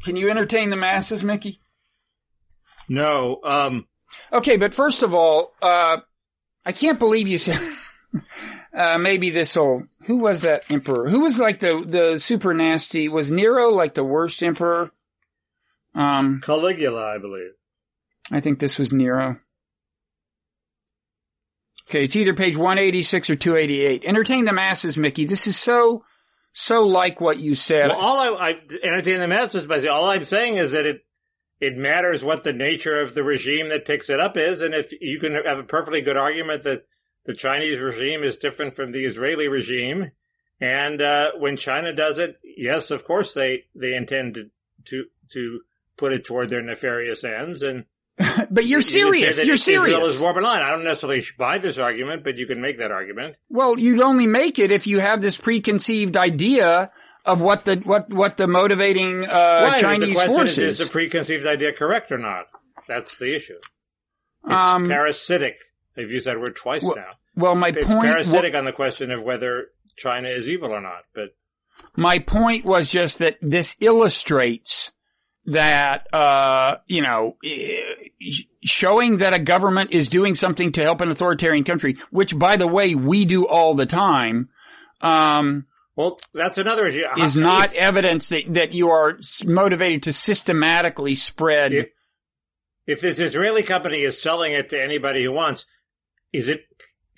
[0.04, 1.62] Can you entertain the masses, Mickey?
[2.88, 3.40] no.
[3.44, 3.88] Um.
[4.34, 5.98] Okay, but first of all, uh,
[6.66, 7.60] I can't believe you said,
[8.76, 11.08] uh, maybe this'll, who was that emperor?
[11.08, 13.08] Who was like the, the super nasty?
[13.08, 14.92] Was Nero like the worst emperor?
[15.94, 17.52] Um, Caligula, I believe.
[18.32, 19.40] I think this was Nero.
[21.90, 24.06] Okay, it's either page 186 or 288.
[24.06, 25.26] Entertain the masses, Mickey.
[25.26, 26.04] This is so,
[26.54, 27.90] so like what you said.
[27.90, 31.06] Well, all I, I entertain the masses by saying, all I'm saying is that it
[31.60, 34.94] it matters what the nature of the regime that picks it up is, and if
[35.02, 36.86] you can have a perfectly good argument that
[37.26, 40.12] the Chinese regime is different from the Israeli regime,
[40.62, 44.50] and uh, when China does it, yes, of course they they intend to
[44.86, 45.62] to, to
[45.98, 47.86] put it toward their nefarious ends, and
[48.52, 49.38] but you're you serious.
[49.38, 49.96] that You're serious.
[49.96, 50.62] Israel is more benign.
[50.62, 53.38] I don't necessarily buy this argument, but you can make that argument.
[53.50, 56.92] Well, you'd only make it if you have this preconceived idea
[57.26, 59.30] of what the what what the motivating uh,
[59.72, 60.80] Right, Chinese the force is, is.
[60.80, 62.48] the preconceived idea correct or not?
[62.88, 63.58] That's the issue.
[64.46, 65.58] It's Um, parasitic.
[65.98, 67.12] I've used that word twice Well- now.
[67.36, 68.02] Well, my it's point.
[68.02, 71.04] parasitic on the question of whether China is evil or not.
[71.16, 71.30] But
[71.96, 74.92] My point was just that this illustrates
[75.52, 77.82] that, uh, you know, eh,
[78.64, 82.68] showing that a government is doing something to help an authoritarian country, which by the
[82.68, 84.50] way, we do all the time,
[85.02, 87.04] um, well, that's another issue.
[87.18, 91.74] is not evidence that, that you are motivated to systematically spread.
[91.74, 91.90] If-
[92.88, 95.64] if this Israeli company is selling it to anybody who wants,
[96.34, 96.66] is it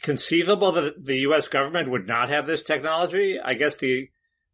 [0.01, 1.47] conceivable that the U.S.
[1.47, 3.39] government would not have this technology?
[3.39, 4.09] I guess the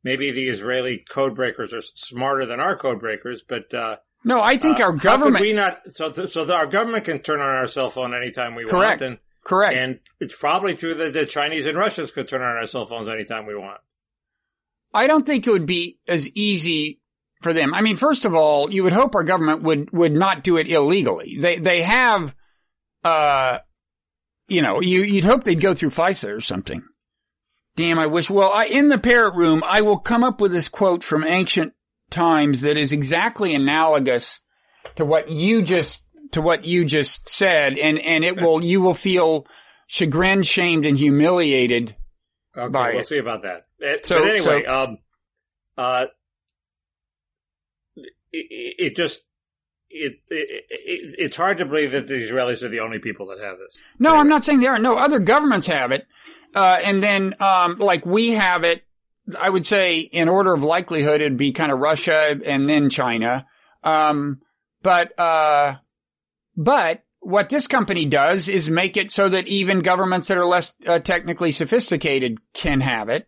[0.08, 4.56] maybe the Israeli code breakers are smarter than our code breakers, but uh, no, I
[4.58, 7.48] think uh, our government, we not so th- so that our government can turn on
[7.48, 9.02] our cell phone anytime we Correct.
[9.02, 9.78] want, and correct.
[9.78, 13.10] and it's probably true that the Chinese and Russians could turn on our cell phones
[13.10, 13.82] anytime we want.
[14.94, 17.02] I don't think it would be as easy
[17.42, 17.74] for them.
[17.74, 20.68] I mean, first of all, you would hope our government would, would not do it
[20.68, 21.38] illegally.
[21.40, 22.34] They, they have,
[23.04, 23.60] uh,
[24.48, 26.84] you know, you, you'd hope they'd go through FISA or something.
[27.78, 28.30] Damn, I wish.
[28.30, 31.74] Well, I, in the parrot room, I will come up with this quote from ancient
[32.10, 34.40] times that is exactly analogous
[34.96, 37.78] to what you just, to what you just said.
[37.78, 39.46] And, and it will, you will feel
[39.88, 41.96] chagrined, shamed, and humiliated
[42.58, 43.08] Okay, By we'll it.
[43.08, 43.68] see about that.
[43.82, 44.98] Eh, So- but anyway, so- um,
[45.78, 46.06] uh,
[47.96, 49.24] it, it just
[49.90, 53.40] it, it, it it's hard to believe that the Israelis are the only people that
[53.40, 53.78] have this.
[54.00, 54.80] No, I'm not saying they are.
[54.80, 56.08] No, other governments have it.
[56.56, 58.84] Uh, and then, um, like we have it,
[59.38, 63.46] I would say in order of likelihood, it'd be kind of Russia and then China.
[63.84, 64.42] Um,
[64.82, 65.76] but, uh,
[66.56, 70.74] but what this company does is make it so that even governments that are less
[70.86, 73.28] uh, technically sophisticated can have it.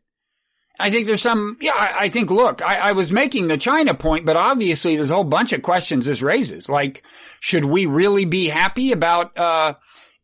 [0.79, 3.93] I think there's some, yeah, I, I think, look, I, I was making the China
[3.93, 6.69] point, but obviously there's a whole bunch of questions this raises.
[6.69, 7.03] Like,
[7.41, 9.73] should we really be happy about, uh,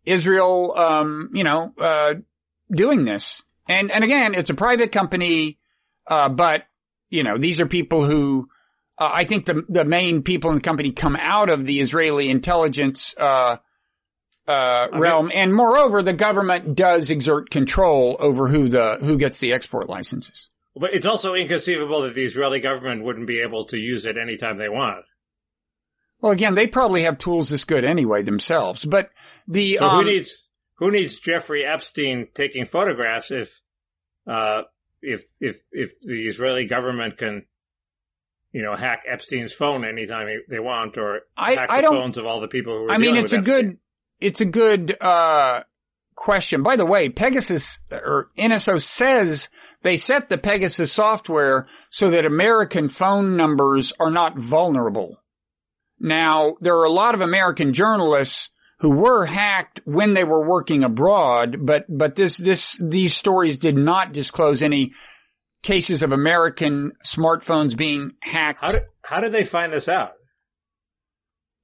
[0.06, 2.14] Israel, um, you know, uh,
[2.72, 3.42] doing this?
[3.68, 5.58] And, and again, it's a private company,
[6.08, 6.64] uh, but,
[7.10, 8.48] you know, these are people who,
[8.98, 12.30] uh, I think the, the main people in the company come out of the Israeli
[12.30, 13.58] intelligence, uh,
[14.48, 15.32] uh, realm.
[15.34, 20.50] And moreover, the government does exert control over who the, who gets the export licenses.
[20.76, 24.58] But it's also inconceivable that the Israeli government wouldn't be able to use it anytime
[24.58, 25.06] they want.
[26.22, 29.10] Well, again, they probably have tools this good anyway themselves, but
[29.48, 30.45] the, So um, who needs
[30.76, 33.62] who needs Jeffrey Epstein taking photographs if
[34.28, 34.64] uh,
[35.02, 37.46] if if if the Israeli government can
[38.52, 42.26] you know hack Epstein's phone anytime they want or I- hack I the phones of
[42.26, 43.44] all the people who are I mean, it's a Epstein?
[43.44, 43.78] good,
[44.20, 45.64] it's a good, uh,
[46.16, 46.64] question.
[46.64, 49.50] By the way, Pegasus or NSO says
[49.82, 55.22] they set the Pegasus software so that American phone numbers are not vulnerable.
[56.00, 58.50] Now, there are a lot of American journalists
[58.80, 63.78] who were hacked when they were working abroad, but, but this, this, these stories did
[63.78, 64.94] not disclose any
[65.64, 68.62] cases of American smartphones being hacked.
[68.62, 70.12] How did how did they find this out?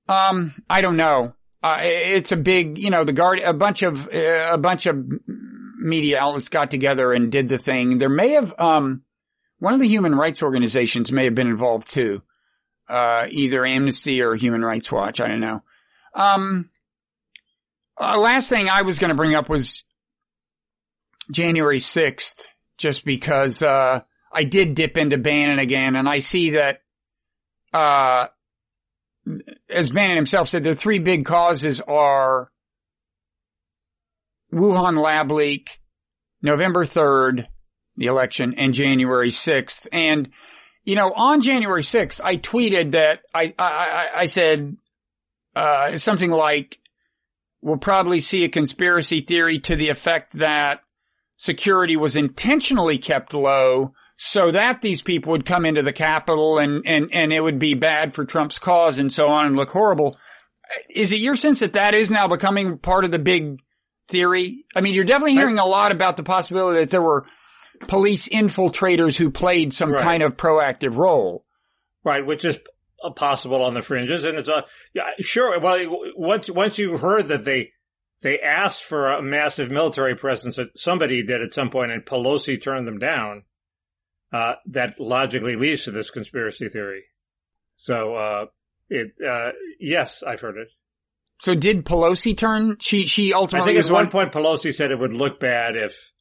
[0.08, 1.34] Um, I don't know.
[1.62, 5.06] Uh, it's a big, you know, the guard, a bunch of, uh, a bunch of
[5.78, 8.00] media outlets got together and did the thing.
[8.00, 9.04] There may have, um,
[9.60, 12.24] one of the human rights organizations may have been involved too.
[12.90, 15.22] Uh, either Amnesty or Human Rights Watch.
[15.22, 15.62] I don't know.
[16.16, 16.71] Um,
[18.02, 19.84] uh, last thing I was going to bring up was
[21.32, 22.46] January 6th,
[22.78, 24.02] just because, uh,
[24.34, 26.82] I did dip into Bannon again and I see that,
[27.74, 28.28] uh,
[29.70, 32.52] as Bannon himself said, the three big causes are
[34.52, 35.80] Wuhan lab leak,
[36.42, 37.48] November 3rd,
[37.98, 39.88] the election, and January 6th.
[39.92, 40.30] And,
[40.84, 44.76] you know, on January 6th, I tweeted that I, I, I, said,
[45.56, 46.80] uh, something like,
[47.62, 50.82] we'll probably see a conspiracy theory to the effect that
[51.38, 56.84] security was intentionally kept low so that these people would come into the Capitol and,
[56.86, 60.18] and, and it would be bad for Trump's cause and so on and look horrible.
[60.90, 63.60] Is it your sense that that is now becoming part of the big
[64.08, 64.66] theory?
[64.76, 67.26] I mean, you're definitely hearing a lot about the possibility that there were
[67.88, 70.04] police infiltrators who played some Right.
[70.04, 71.46] kind of proactive role.
[72.04, 72.60] Right, which is
[73.10, 75.60] possible on the fringes, and it's a yeah, sure.
[75.60, 77.72] Well, once once you heard that they
[78.22, 82.62] they asked for a massive military presence, that somebody did at some point, and Pelosi
[82.62, 83.44] turned them down.
[84.32, 87.04] Uh, that logically leads to this conspiracy theory.
[87.76, 88.46] So, uh,
[88.90, 90.70] it uh, yes, I've heard it.
[91.40, 92.78] So did Pelosi turn?
[92.80, 93.72] She, she ultimately.
[93.72, 94.12] I think at one one.
[94.12, 96.12] point Pelosi said it would look bad if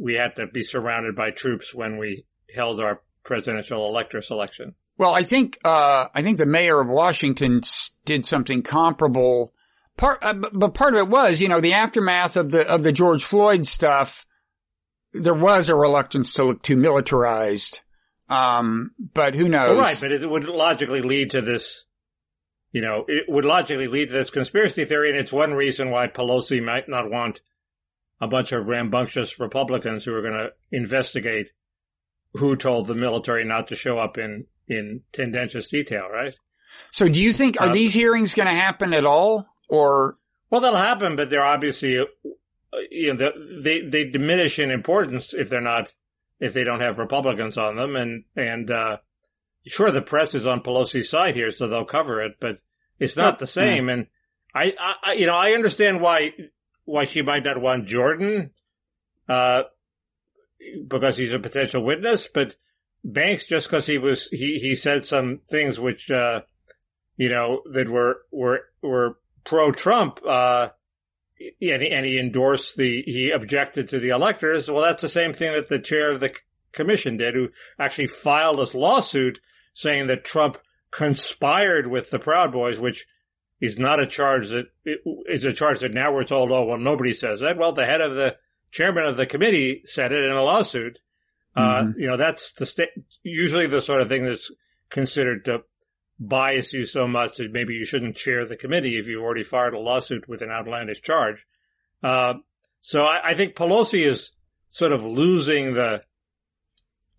[0.00, 4.74] we had to be surrounded by troops when we held our presidential elector selection.
[5.02, 7.62] Well, I think, uh, I think the mayor of Washington
[8.04, 9.52] did something comparable,
[9.96, 12.92] part, uh, but part of it was, you know, the aftermath of the of the
[12.92, 14.24] George Floyd stuff.
[15.12, 17.80] There was a reluctance to look too militarized,
[18.28, 19.70] um, but who knows?
[19.70, 21.84] Well, right, but it would logically lead to this.
[22.70, 26.06] You know, it would logically lead to this conspiracy theory, and it's one reason why
[26.06, 27.40] Pelosi might not want
[28.20, 31.50] a bunch of rambunctious Republicans who are going to investigate
[32.34, 36.34] who told the military not to show up in in tendentious detail, right?
[36.90, 40.16] So, do you think are Uh, these hearings going to happen at all, or
[40.50, 42.04] Well, that'll happen, but they're obviously, uh,
[42.90, 45.92] you know, they they diminish in importance if they're not,
[46.40, 48.98] if they don't have Republicans on them, and and uh,
[49.66, 52.58] sure, the press is on Pelosi's side here, so they'll cover it, but
[52.98, 53.88] it's not the same.
[53.88, 54.06] And
[54.54, 56.32] I, I, I- you know, I understand why
[56.84, 58.50] why she might not want Jordan,
[59.28, 59.64] uh,
[60.88, 62.56] because he's a potential witness, but
[63.04, 66.42] Banks just because he was he he said some things which uh,
[67.16, 70.68] you know that were were were pro Trump, uh,
[71.60, 74.70] and, he, and he endorsed the, he objected to the electors.
[74.70, 76.34] Well, that's the same thing that the chair of the
[76.72, 79.40] commission did, who actually filed this lawsuit
[79.74, 80.58] saying that Trump
[80.90, 83.06] conspired with the Proud Boys, which
[83.60, 87.14] is not a charge that is a charge that now we're told, oh, well, nobody
[87.14, 87.56] says that.
[87.56, 88.36] Well, the head of the
[88.70, 91.00] chairman of the committee said it in a lawsuit.
[91.54, 94.50] Uh, you know, that's the sta- usually the sort of thing that's
[94.88, 95.62] considered to
[96.18, 99.74] bias you so much that maybe you shouldn't chair the committee if you've already filed
[99.74, 101.46] a lawsuit with an outlandish charge.
[102.02, 102.34] Uh,
[102.80, 104.32] so I, I think Pelosi is
[104.68, 106.02] sort of losing the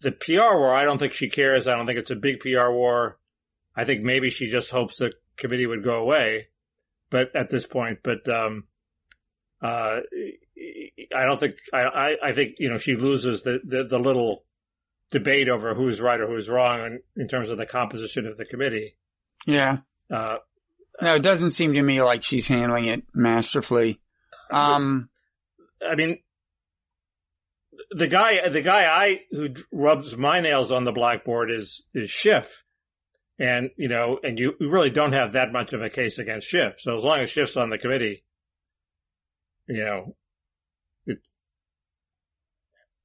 [0.02, 0.74] the PR war.
[0.74, 1.68] I don't think she cares.
[1.68, 3.20] I don't think it's a big PR war.
[3.76, 6.50] I think maybe she just hopes the committee would go away,
[7.10, 8.68] but at this point, but um,
[9.64, 10.02] uh,
[11.16, 14.44] I don't think I, I, think you know she loses the, the, the little
[15.10, 18.44] debate over who's right or who's wrong in, in terms of the composition of the
[18.44, 18.98] committee.
[19.46, 19.78] yeah?
[20.12, 20.38] Uh,
[21.02, 24.02] No, it doesn't seem to me like she's handling it masterfully.
[24.52, 25.10] Um,
[25.86, 26.20] I mean,
[27.92, 32.64] the guy, the guy I who rubs my nails on the blackboard is is Schiff,
[33.40, 36.80] and you know, and you really don't have that much of a case against Schiff.
[36.80, 38.24] So as long as Schiff's on the committee,
[39.68, 40.16] you know,
[41.06, 41.20] it,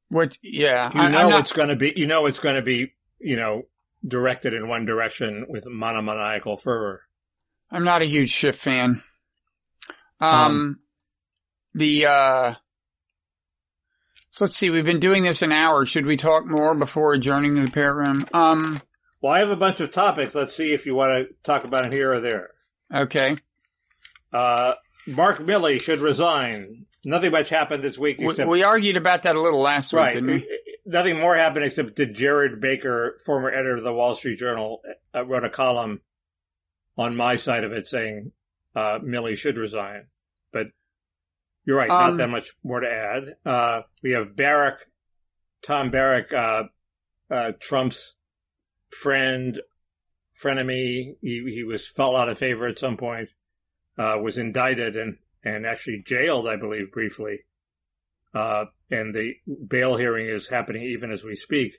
[0.09, 0.36] what?
[0.42, 2.94] Yeah, you I- know not- it's going to be, you know, it's going to be,
[3.18, 3.62] you know,
[4.06, 7.02] directed in one direction with monomaniacal fervor.
[7.70, 9.02] I'm not a huge Schiff fan.
[10.20, 10.78] Um,
[11.74, 12.54] the, uh,
[14.30, 15.84] so let's see, we've been doing this an hour.
[15.84, 18.26] Should we talk more before adjourning to the parrot room?
[18.32, 18.80] Um,
[19.20, 20.34] Well, I have a bunch of topics.
[20.34, 22.50] Let's see if you want to talk about it here or there.
[22.94, 23.36] okay.
[24.32, 24.72] Uh,
[25.09, 26.86] Mark Milley should resign.
[27.04, 30.14] Nothing much happened this week We, we argued about that a little last week, right.
[30.14, 30.61] didn't we?
[30.84, 34.80] Nothing more happened except that Gerard Baker, former editor of the Wall Street Journal,
[35.14, 36.00] uh, wrote a column
[36.96, 38.32] on my side of it saying
[38.74, 40.06] uh, Milley should resign.
[40.52, 40.68] But
[41.64, 43.36] you're right, Um, not that much more to add.
[43.44, 44.86] Uh, we have Barrack,
[45.62, 46.64] Tom Barrack, uh,
[47.30, 48.14] uh, Trump's
[48.90, 49.61] friend,
[50.42, 51.16] frenemy.
[51.20, 53.28] He, he was fell out of favor at some point,
[53.99, 57.40] uh, was indicted and, and actually jailed, I believe, briefly.
[58.34, 59.34] Uh, and the
[59.66, 61.78] bail hearing is happening even as we speak.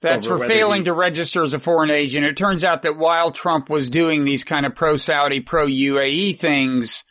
[0.00, 2.26] That's for failing he- to register as a foreign agent.
[2.26, 7.04] It turns out that while Trump was doing these kind of pro-Saudi, pro-UAE things,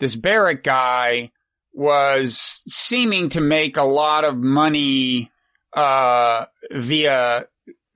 [0.00, 1.30] this Barrack guy
[1.72, 5.30] was seeming to make a lot of money,
[5.72, 7.46] uh, via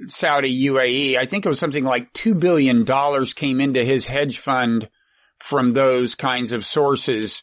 [0.08, 1.16] Saudi UAE.
[1.16, 2.86] I think it was something like $2 billion
[3.34, 4.88] came into his hedge fund
[5.40, 7.42] from those kinds of sources.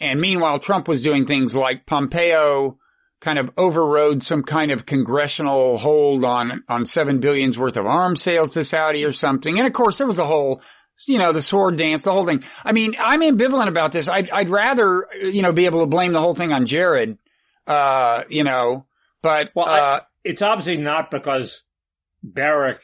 [0.00, 2.78] And meanwhile, Trump was doing things like Pompeo
[3.20, 8.20] kind of overrode some kind of congressional hold on, on seven billions worth of arms
[8.20, 9.56] sales to Saudi or something.
[9.58, 10.60] And of course, there was a whole,
[11.08, 12.44] you know, the sword dance, the whole thing.
[12.62, 14.06] I mean, I'm ambivalent about this.
[14.06, 17.16] I'd, I'd rather, you know, be able to blame the whole thing on Jared,
[17.66, 18.86] uh, you know,
[19.22, 21.62] but, Well, I- uh, It's obviously not because
[22.22, 22.80] Barrack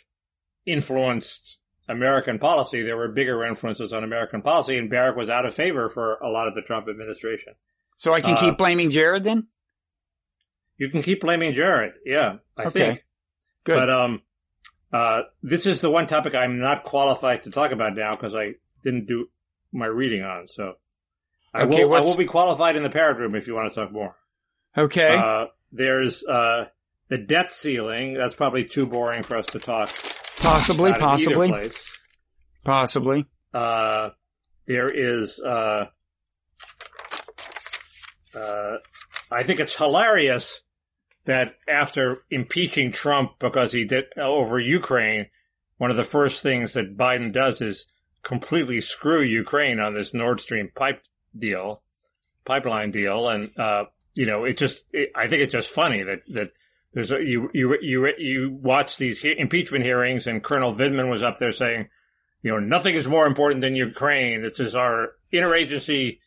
[0.65, 1.59] influenced
[1.89, 2.83] American policy.
[2.83, 6.29] There were bigger influences on American policy, and Barrack was out of favor for a
[6.31, 7.55] lot of the Trump administration.
[7.97, 9.49] so I can uh, keep blaming Jared then?
[10.79, 12.71] You can keep blaming Jared, yeah, I Okay.
[12.71, 13.05] think.
[13.65, 13.77] Good.
[13.77, 14.23] But um,
[14.93, 18.55] uh, this is the one topic I'm not qualified to talk about now because I
[18.83, 19.29] didn't do
[19.73, 20.49] my reading on.
[20.49, 20.75] So
[21.55, 21.95] I Okay, will.
[21.95, 24.17] I will be qualified in the parrot room if you want to talk more.
[24.77, 25.17] okay.
[25.17, 26.67] Uh, there's uh,
[27.09, 28.15] the debt ceiling.
[28.15, 29.91] That's probably too boring for us to talk.
[30.39, 31.71] Possibly, possibly,
[32.65, 33.27] possibly.
[33.53, 34.11] Uh,
[34.67, 35.39] there is.
[35.39, 35.87] Uh,
[38.35, 38.77] uh,
[39.31, 40.63] I think it's hilarious
[41.25, 45.27] that after impeaching Trump because he did over Ukraine,
[45.79, 47.87] one of the first things that Biden does is
[48.23, 51.03] completely screw Ukraine on this Nord Stream pipe
[51.37, 51.83] deal,
[52.45, 56.23] pipeline deal, and uh, you know, it just it, I think it's just funny that
[56.29, 56.51] that
[56.95, 61.23] there's a, you you you you watch these he- impeachment hearings, and Colonel Vindman was
[61.23, 61.89] up there saying,
[62.43, 64.43] you know, nothing is more important than Ukraine.
[64.43, 66.19] This is our interagency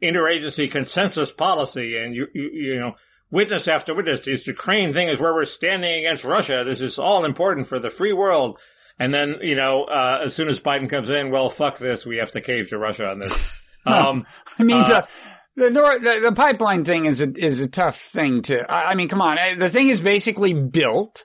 [0.00, 2.96] interagency consensus policy, and you you, you know.
[3.28, 6.62] Witness after witness, this Ukraine thing is where we're standing against Russia.
[6.62, 8.56] This is all important for the free world.
[9.00, 12.06] And then, you know, uh, as soon as Biden comes in, well, fuck this.
[12.06, 13.52] We have to cave to Russia on this.
[13.84, 14.26] Um,
[14.58, 15.08] I mean, uh, the,
[15.56, 18.70] the, the the pipeline thing is a is a tough thing to.
[18.70, 21.24] I, I mean, come on, the thing is basically built.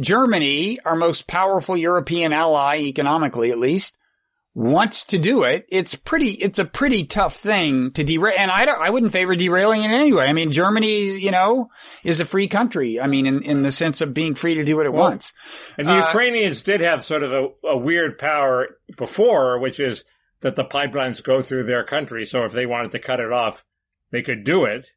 [0.00, 3.96] Germany, our most powerful European ally, economically at least,
[4.54, 5.66] wants to do it.
[5.68, 6.30] It's pretty.
[6.32, 8.80] It's a pretty tough thing to derail, and I don't.
[8.80, 10.24] I wouldn't favor derailing it anyway.
[10.26, 11.68] I mean, Germany, you know,
[12.02, 13.00] is a free country.
[13.00, 15.32] I mean, in in the sense of being free to do what it Well, wants.
[15.78, 20.04] and the Uh, Ukrainians did have sort of a, a weird power before, which is
[20.44, 22.26] that the pipelines go through their country.
[22.26, 23.64] So if they wanted to cut it off,
[24.10, 24.90] they could do it.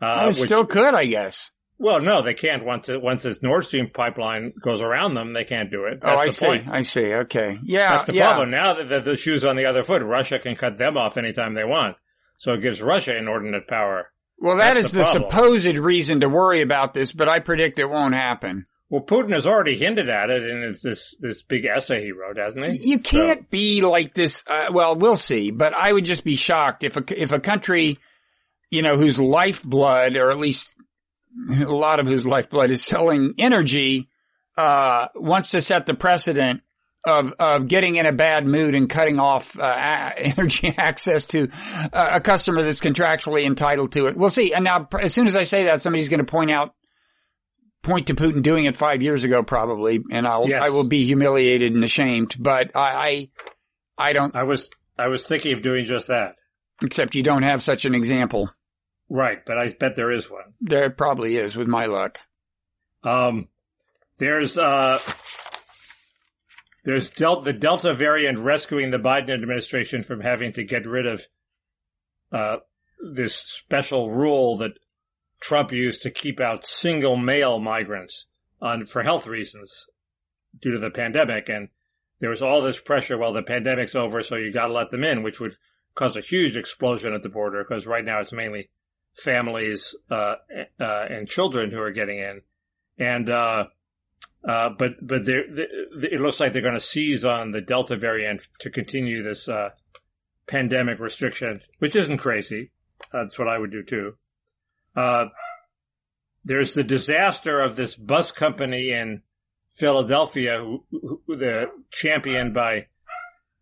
[0.00, 1.52] Uh, which- still could, I guess.
[1.78, 5.32] well, no, they can't once it, once this Nord Stream pipeline goes around them.
[5.32, 6.00] They can't do it.
[6.00, 6.44] That's oh, I the see.
[6.44, 6.68] point.
[6.68, 7.14] I see.
[7.14, 7.58] Okay.
[7.62, 7.92] Yeah.
[7.92, 8.26] That's the yeah.
[8.26, 8.50] problem.
[8.50, 11.54] Now that the, the shoe's on the other foot, Russia can cut them off anytime
[11.54, 11.96] they want.
[12.36, 14.10] So it gives Russia inordinate power.
[14.38, 17.78] Well, that That's is the the, supposed reason to worry about this, but I predict
[17.78, 18.66] it won't happen.
[18.90, 22.38] Well, Putin has already hinted at it in his, this this big essay he wrote,
[22.38, 22.88] hasn't he?
[22.90, 24.42] You can't be like this.
[24.44, 27.98] Uh, well, we'll see, but I would just be shocked if a if a country,
[28.68, 30.76] you know, whose lifeblood, or at least
[31.52, 34.08] a lot of whose lifeblood is selling energy,
[34.58, 36.62] uh, wants to set the precedent
[37.06, 41.48] of of getting in a bad mood and cutting off uh, energy access to
[41.92, 44.16] uh, a customer that's contractually entitled to it.
[44.16, 44.52] We'll see.
[44.52, 46.74] And now, as soon as I say that, somebody's going to point out
[47.82, 50.62] point to Putin doing it five years ago, probably, and I'll Yes.
[50.62, 52.36] I will be humiliated and ashamed.
[52.38, 53.28] But I,
[53.98, 54.34] I, I don't.
[54.34, 56.36] I was I was thinking of doing just that.
[56.82, 58.50] Except you don't have such an example.
[59.08, 60.54] Right, but I bet there is one.
[60.60, 62.20] There probably is, with my luck.
[63.02, 63.48] Um,
[64.18, 65.00] there's uh,
[66.84, 71.26] there's Del- the Delta variant rescuing the Biden administration from having to get rid of
[72.32, 72.58] uh,
[73.12, 74.72] this special rule that
[75.40, 78.26] Trump used to keep out single male migrants
[78.60, 79.86] on for health reasons
[80.58, 81.68] due to the pandemic, and
[82.18, 83.16] there was all this pressure.
[83.16, 85.56] Well, the pandemic's over, so you got to let them in, which would
[85.94, 88.68] cause a huge explosion at the border because right now it's mainly
[89.14, 90.36] families uh,
[90.78, 92.42] uh, and children who are getting in,
[92.98, 93.64] and uh,
[94.44, 98.70] uh, but but it looks like they're going to seize on the Delta variant to
[98.70, 99.70] continue this uh,
[100.46, 102.72] pandemic restriction, which isn't crazy.
[103.12, 104.14] That's what I would do too.
[104.94, 105.26] Uh,
[106.44, 109.22] there's the disaster of this bus company in
[109.70, 110.84] Philadelphia, who,
[111.26, 112.86] who the championed by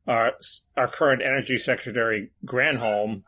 [0.07, 0.33] our
[0.77, 3.25] our current energy secretary Granholm,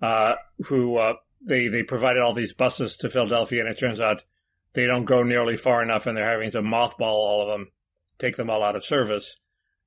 [0.00, 0.34] uh,
[0.66, 4.24] who uh, they they provided all these buses to Philadelphia, and it turns out
[4.72, 7.70] they don't go nearly far enough, and they're having to mothball all of them,
[8.18, 9.36] take them all out of service.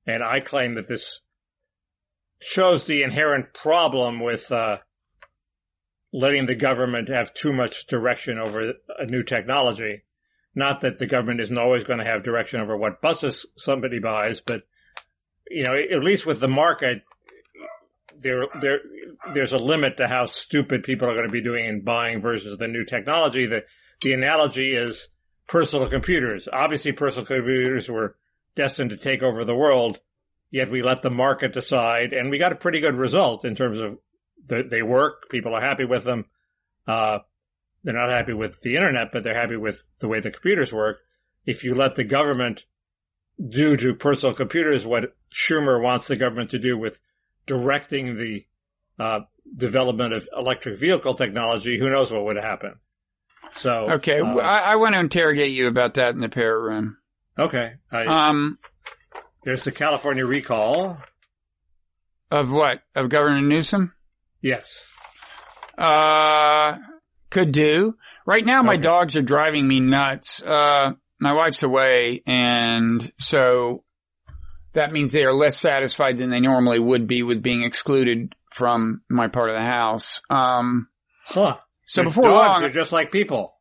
[0.06, 1.20] And I claim that this
[2.40, 4.78] shows the inherent problem with uh,
[6.12, 10.02] letting the government have too much direction over a new technology.
[10.54, 14.40] Not that the government isn't always going to have direction over what buses somebody buys,
[14.40, 14.62] but
[15.50, 17.02] you know, at least with the market,
[18.16, 18.80] there, there,
[19.32, 22.52] there's a limit to how stupid people are going to be doing in buying versions
[22.52, 23.46] of the new technology.
[23.46, 23.64] The,
[24.02, 25.08] the analogy is
[25.46, 26.48] personal computers.
[26.52, 28.16] Obviously, personal computers were
[28.54, 30.00] destined to take over the world,
[30.50, 33.80] yet we let the market decide, and we got a pretty good result in terms
[33.80, 33.98] of
[34.48, 35.28] the, they work.
[35.30, 36.24] People are happy with them.
[36.86, 37.20] Uh,
[37.84, 40.98] they're not happy with the internet, but they're happy with the way the computers work.
[41.46, 42.64] If you let the government
[43.48, 47.00] do to personal computers what Schumer wants the government to do with
[47.46, 48.44] directing the
[48.98, 49.20] uh,
[49.56, 52.74] development of electric vehicle technology, who knows what would happen?
[53.52, 56.96] So Okay, uh, I, I want to interrogate you about that in the parrot room.
[57.38, 57.74] okay.
[57.92, 58.58] I, Um,
[59.44, 60.98] there's the California recall.
[62.30, 62.82] of what?
[62.96, 63.94] Of Governor Newsom?
[64.40, 64.78] Yes.
[65.76, 66.78] Uh,
[67.30, 67.94] could do.
[68.26, 68.82] Right now, my Okay.
[68.82, 70.42] dogs are driving me nuts.
[70.42, 73.84] Uh, my wife's away, and so
[74.74, 79.02] that means they are less satisfied than they normally would be with being excluded from
[79.08, 80.20] my part of the house.
[80.30, 80.88] Um,
[81.24, 81.58] Huh.
[81.86, 83.54] so Your before dogs long, are just like people.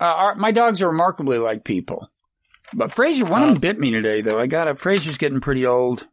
[0.00, 2.08] uh, our, my dogs are remarkably like people.
[2.72, 4.38] But Fraser, one of Uh, them bit me today, though.
[4.38, 6.06] I got a Fraser's getting pretty old.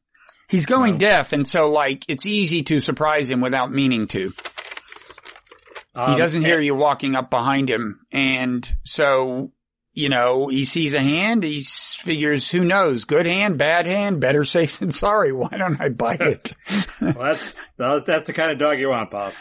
[0.50, 1.00] He's going Well.
[1.00, 4.30] deaf, and so like it's easy to surprise him without meaning to.
[4.30, 8.06] He Um, doesn't hear you walking up behind him.
[8.12, 9.52] And so,
[9.94, 13.06] you know, he sees a hand, he figures, who knows?
[13.06, 15.32] Good hand, bad hand, better safe than sorry.
[15.34, 16.54] Why don't I bite it?
[17.02, 19.34] well, that's that's the kind of dog you want, Bob.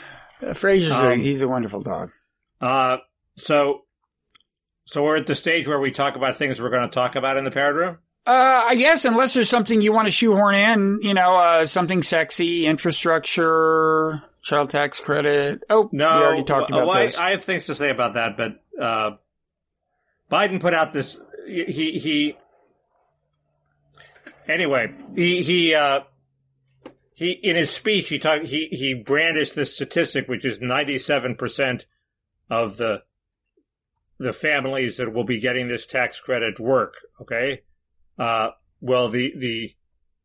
[0.54, 2.10] Fraser's a, Um, he's a wonderful dog.
[2.60, 2.98] Uh,
[3.36, 3.82] so,
[4.86, 7.36] so we're at the stage where we talk about things we're going to talk about
[7.36, 7.98] in the parrot room.
[8.26, 12.02] Uh, I guess unless there's something you want to shoehorn in, you know, uh, something
[12.02, 15.62] sexy, infrastructure, child tax credit.
[15.70, 17.12] Oh, No, we already talked about well, I-.
[17.18, 19.10] I have things to say about that, but uh,
[20.30, 21.20] Biden put out this.
[21.46, 22.36] He he.
[24.48, 26.00] Anyway, he he uh,
[27.14, 31.36] he in his speech he talked he he brandished this statistic, which is ninety seven
[31.36, 31.86] percent
[32.50, 33.02] of the
[34.18, 36.94] the families that will be getting this tax credit work.
[37.20, 37.62] Okay,
[38.18, 39.72] uh, well the the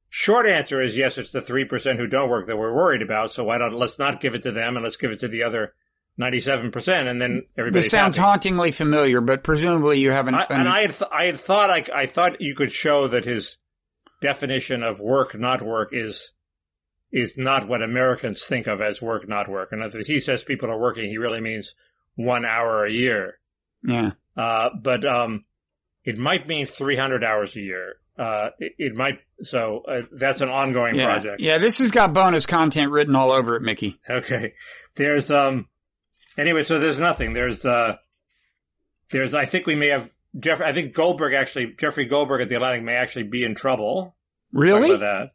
[0.09, 3.31] short answer is yes, it's the three percent who don't work that we're worried about.
[3.31, 5.43] So why don't let's not give it to them and let's give it to the
[5.43, 5.73] other
[6.17, 7.81] ninety-seven percent, and then everybody.
[7.81, 10.35] this sounds hauntingly familiar, but presumably you haven't.
[10.35, 13.25] I, and I had th- I had thought I I thought you could show that
[13.25, 13.57] his
[14.21, 16.33] definition of work not work is
[17.11, 19.69] is not what Americans think of as work not work.
[19.71, 21.75] And if he says people are working, he really means
[22.15, 23.39] one hour a year.
[23.83, 24.11] yeah.
[24.37, 25.43] Uh, but um,
[26.03, 27.95] it might mean three hundred hours a year.
[28.17, 29.19] Uh, it, it might.
[29.41, 31.05] So uh, that's an ongoing Yeah.
[31.05, 31.41] project.
[31.41, 33.99] yeah, this has got bonus content written all over it, Mickey.
[34.09, 34.53] Okay.
[34.95, 35.67] There's um
[36.37, 37.33] anyway, so there's nothing.
[37.33, 37.95] There's uh
[39.11, 42.55] there's I think we may have Jeff I think Goldberg actually Jeffrey Goldberg at the
[42.55, 44.15] Atlantic may actually be in trouble.
[44.53, 44.95] Really?
[44.97, 45.31] that.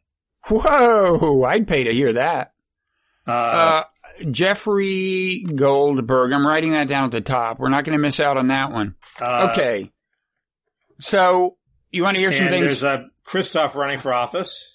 [0.47, 1.43] Whoa!
[1.43, 2.53] I'd pay to hear that.
[3.27, 3.83] Uh, Uh,
[4.31, 6.31] Jeffrey Goldberg.
[6.31, 7.59] I'm writing that down at the top.
[7.59, 8.95] We're not going to miss out on that one.
[9.19, 9.91] uh, Okay.
[10.99, 11.57] So
[11.91, 12.65] you want to hear some And things?
[12.65, 14.73] there's uh, Kristof running for office.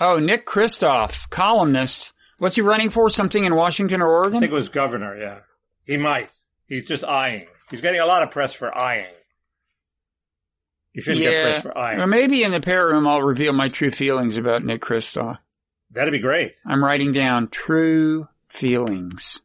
[0.00, 2.12] oh, Nick Kristof, columnist.
[2.38, 3.08] What's he running for?
[3.10, 4.36] Something in Washington or Oregon?
[4.36, 5.38] I think it was governor, yeah.
[5.86, 6.30] He might.
[6.66, 7.46] He's just eyeing.
[7.70, 9.06] He's getting a lot of press for eyeing.
[10.92, 12.00] You shouldn't get press for eyeing.
[12.00, 15.38] Or maybe in the parrot room I'll reveal my true feelings about Nick Kristof.
[15.90, 16.54] That'd be great.
[16.66, 19.38] I'm writing down true feelings.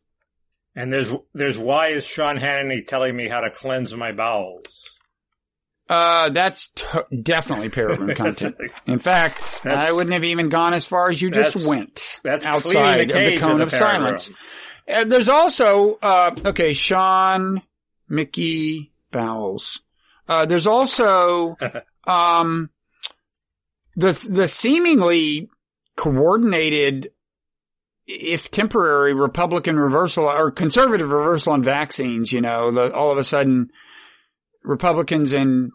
[0.75, 4.90] And there's there's why is Sean Hannity telling me how to cleanse my bowels?
[5.91, 6.85] Uh, that's t-
[7.21, 8.55] definitely parrot room content.
[8.87, 13.09] In fact, I wouldn't have even gone as far as you just went that's outside
[13.09, 14.29] the of the cone of the of silence.
[14.29, 14.37] room.
[14.87, 17.61] Uh, there's also, uh, okay, Sean,
[18.07, 19.81] Mickey, Bowles.
[20.29, 21.57] Uh, there's also,
[22.07, 22.69] um,
[23.97, 25.49] the, the seemingly
[25.97, 27.11] coordinated,
[28.07, 33.25] if temporary Republican reversal or conservative reversal on vaccines, you know, the, all of a
[33.25, 33.71] sudden
[34.63, 35.71] Republicans and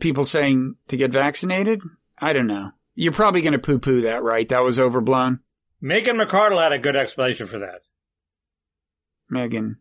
[0.00, 1.80] people saying to get vaccinated.
[2.18, 2.70] I don't know.
[2.94, 4.48] You're probably going to poo poo that, right?
[4.48, 5.40] That was overblown.
[5.80, 7.82] Megan McArdle had a good explanation for that,
[9.28, 9.78] Megan.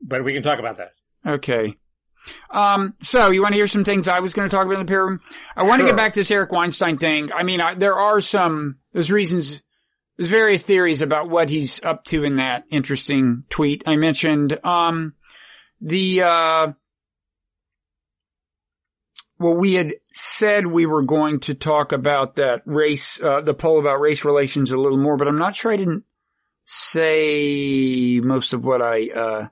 [0.00, 0.92] but we can talk about that.
[1.26, 1.76] Okay.
[2.50, 4.86] Um, so you want to hear some things I was going to talk about in
[4.86, 5.20] the parrot room?
[5.56, 7.32] I want to get back to this Eric Weinstein thing.
[7.32, 9.60] I mean, I, there are some, there's reasons,
[10.16, 14.64] there's various theories about what he's up to in that interesting tweet I mentioned.
[14.64, 15.14] Um,
[15.80, 16.72] the, uh,
[19.42, 23.78] well, we had said we were going to talk about that race, uh, the poll
[23.80, 26.04] about race relations a little more, but I'm not sure I didn't
[26.64, 29.48] say most of what I, uh,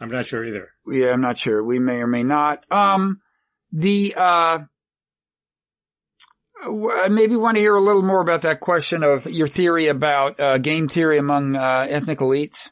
[0.00, 0.70] I'm not sure either.
[0.86, 1.62] yeah, I'm not sure.
[1.62, 2.64] We may or may not.
[2.70, 3.20] Um,
[3.72, 4.58] the, uh,
[6.60, 10.40] I maybe want to hear a little more about that question of your theory about,
[10.40, 12.70] uh, game theory among, uh, ethnic elites.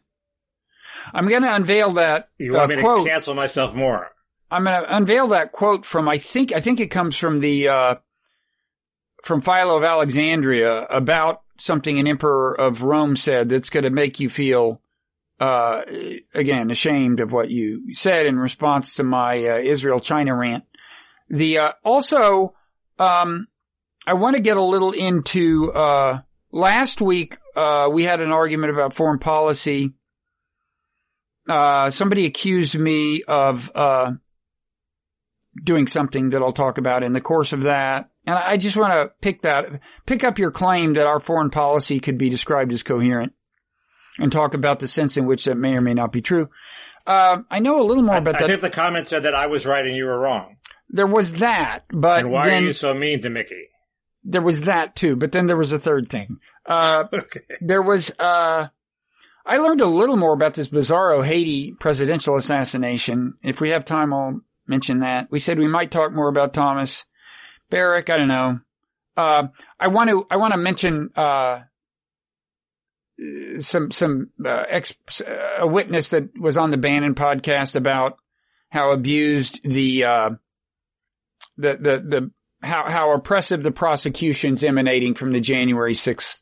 [1.12, 3.04] I'm going to unveil that You want uh, me quote.
[3.04, 4.10] to cancel myself more?
[4.50, 7.68] I'm going to unveil that quote from, I think, I think it comes from the,
[7.68, 7.94] uh,
[9.24, 14.20] from Philo of Alexandria about something an emperor of Rome said that's going to make
[14.20, 14.80] you feel,
[15.40, 15.82] uh,
[16.32, 20.64] again, ashamed of what you said in response to my, uh, Israel China rant.
[21.28, 22.54] The, uh, also,
[22.98, 23.48] um,
[24.06, 26.20] I want to get a little into, uh,
[26.52, 29.92] last week, uh, we had an argument about foreign policy.
[31.48, 34.12] Uh, somebody accused me of, uh,
[35.64, 38.10] doing something that I'll talk about in the course of that.
[38.26, 42.00] And I just want to pick that, pick up your claim that our foreign policy
[42.00, 43.32] could be described as coherent
[44.18, 46.48] and talk about the sense in which that may or may not be true.
[47.06, 48.48] Uh, I know a little more I, about I that.
[48.48, 50.56] think the comment said that I was right and you were wrong.
[50.90, 53.68] there was that, but And why then are you so mean to Mickey?
[54.24, 56.38] there was that too, but then there was a third thing.
[56.66, 57.40] Uh, Okay.
[57.60, 58.66] there was, uh,
[59.48, 63.34] I learned a little more about this bizarro Haiti presidential assassination.
[63.44, 65.28] If we have time, I'll mention that.
[65.30, 67.04] We said we might talk more about Thomas
[67.70, 68.10] Barrack.
[68.10, 68.60] I don't know.
[69.16, 69.48] Uh,
[69.80, 71.60] I want to, I want to mention, uh,
[73.60, 74.92] some, some, uh, ex,
[75.58, 78.18] a witness that was on the Bannon podcast about
[78.68, 80.30] how abused the, uh,
[81.56, 82.30] the, the, the,
[82.62, 86.40] how, how oppressive the prosecutions emanating from the January 6th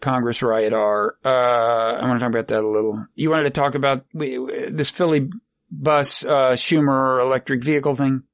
[0.00, 1.16] Congress riot are.
[1.24, 3.04] Uh, I want to talk about that a little.
[3.14, 5.30] You wanted to talk about this Philly
[5.70, 8.24] bus, uh, Schumer electric vehicle thing?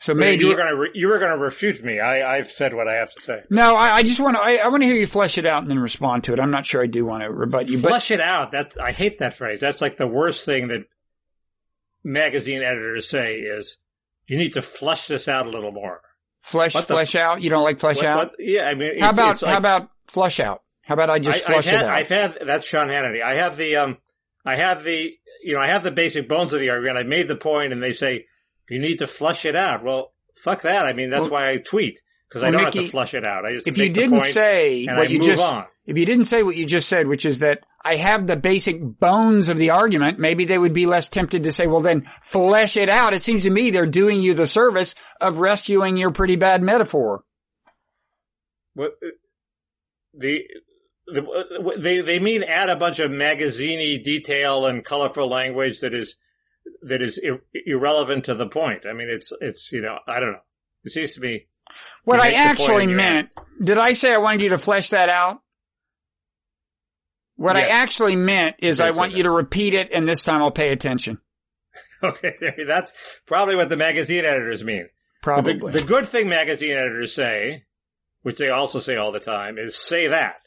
[0.00, 1.98] So maybe you were going to re- you were going to refute me.
[1.98, 3.42] I, I've said what I have to say.
[3.48, 4.42] No, I, I just want to.
[4.42, 6.40] I, I, want to hear you flesh it out and then respond to it.
[6.40, 7.78] I'm not sure I do want to rebut you.
[7.78, 8.50] Flesh but, it out.
[8.50, 9.60] That's I hate that phrase.
[9.60, 10.84] That's like the worst thing that
[12.02, 13.78] magazine editors say is
[14.26, 16.02] you need to flesh this out a little more.
[16.42, 17.40] Flesh, what flesh out.
[17.40, 18.18] You don't like flesh what, out?
[18.18, 20.62] What, yeah, I mean, how about like, how about flush out?
[20.82, 21.94] How about I just I, flush had, it out?
[21.94, 23.22] I've had that's Sean Hannity.
[23.22, 23.98] I have the um,
[24.44, 26.98] I have the you know I have the basic bones of the argument.
[26.98, 28.26] I made the point, and they say
[28.68, 29.84] you need to flush it out.
[29.84, 30.86] Well, fuck that.
[30.86, 33.14] I mean, that's well, why I tweet because well, I don't Mickey, have to flush
[33.14, 33.44] it out.
[33.44, 35.66] I just if you didn't say what I you just on.
[35.86, 38.80] if you didn't say what you just said, which is that I have the basic
[38.80, 42.76] bones of the argument, maybe they would be less tempted to say, well, then flesh
[42.76, 43.12] it out.
[43.12, 47.22] It seems to me they're doing you the service of rescuing your pretty bad metaphor.
[48.74, 49.10] Well, uh,
[50.14, 50.46] the,
[51.06, 55.94] the uh, they they mean add a bunch of magaziney detail and colorful language that
[55.94, 56.16] is
[56.82, 58.84] that is ir- irrelevant to the point.
[58.88, 60.42] I mean, it's, it's, you know, I don't know.
[60.84, 61.46] It seems to me.
[62.04, 63.30] What I actually meant,
[63.62, 65.40] did I say I wanted you to flesh that out?
[67.36, 67.70] What yes.
[67.70, 70.70] I actually meant is I want you to repeat it and this time I'll pay
[70.70, 71.18] attention.
[72.02, 72.34] Okay.
[72.42, 72.92] I mean, that's
[73.24, 74.88] probably what the magazine editors mean.
[75.22, 75.54] Probably.
[75.54, 77.64] The, the good thing magazine editors say,
[78.20, 80.43] which they also say all the time, is say that.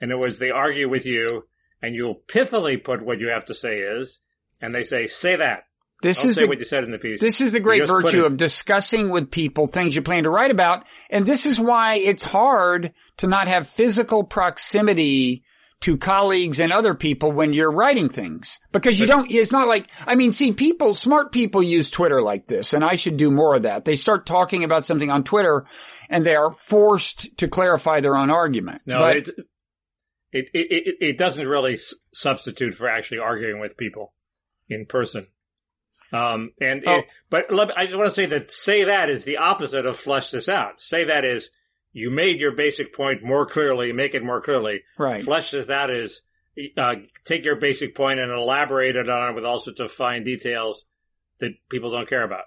[0.00, 1.44] In other words, they argue with you
[1.82, 4.20] and you'll pithily put what you have to say is,
[4.60, 5.64] and they say, say that.
[6.00, 7.20] This Don't is say the, what you said in the piece.
[7.20, 10.86] This is the great virtue of discussing with people things you plan to write about.
[11.10, 15.42] And this is why it's hard to not have physical proximity
[15.80, 18.58] to colleagues and other people when you're writing things.
[18.72, 22.46] Because you don't, it's not like, I mean, see, people, smart people use Twitter like
[22.46, 23.84] this, and I should do more of that.
[23.84, 25.66] They start talking about something on Twitter
[26.08, 28.82] and they are forced to clarify their own argument.
[28.86, 29.28] No, but, it,
[30.38, 31.78] it, it, it, doesn't really
[32.12, 34.12] substitute for actually arguing with people
[34.68, 35.26] in person.
[36.12, 36.98] Um, and, oh.
[36.98, 39.98] it, but let, I just want to say that say that is the opposite of
[39.98, 40.80] flesh this out.
[40.80, 41.50] Say that is
[41.92, 44.82] you made your basic point more clearly, make it more clearly.
[44.98, 45.22] Right.
[45.22, 46.22] Flesh this out is,
[46.76, 50.24] uh, take your basic point and elaborate it on it with all sorts of fine
[50.24, 50.84] details
[51.40, 52.44] that people don't care about.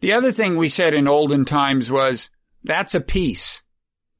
[0.00, 2.28] The other thing we said in olden times was
[2.64, 3.62] that's a piece.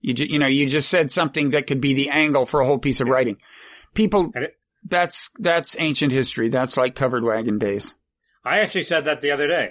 [0.03, 2.67] You, ju- you know, you just said something that could be the angle for a
[2.67, 3.39] whole piece of writing.
[3.95, 4.33] People,
[4.85, 6.51] that's, that's ancient history.
[6.51, 7.95] That's like covered wagon days.
[8.45, 9.71] I actually said that the other day.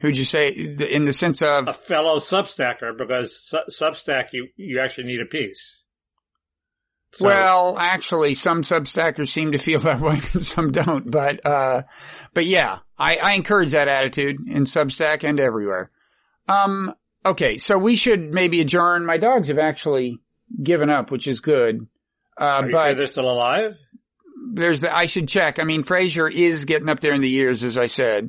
[0.00, 2.96] Who'd you say in the sense of a fellow Substacker?
[2.96, 5.82] Because Substack, you you actually need a piece.
[7.12, 11.10] So, well, actually, some Substackers seem to feel that way, and some don't.
[11.10, 11.84] But uh,
[12.34, 15.90] but yeah, I, I encourage that attitude in Substack and everywhere.
[16.48, 16.94] Um,
[17.24, 19.06] okay, so we should maybe adjourn.
[19.06, 20.20] My dogs have actually
[20.62, 21.86] given up, which is good.
[22.40, 23.78] Uh, Are you but, sure they're still alive?
[24.52, 25.58] there's the, I should check.
[25.58, 28.28] I mean, Fraser is getting up there in the years, as I said.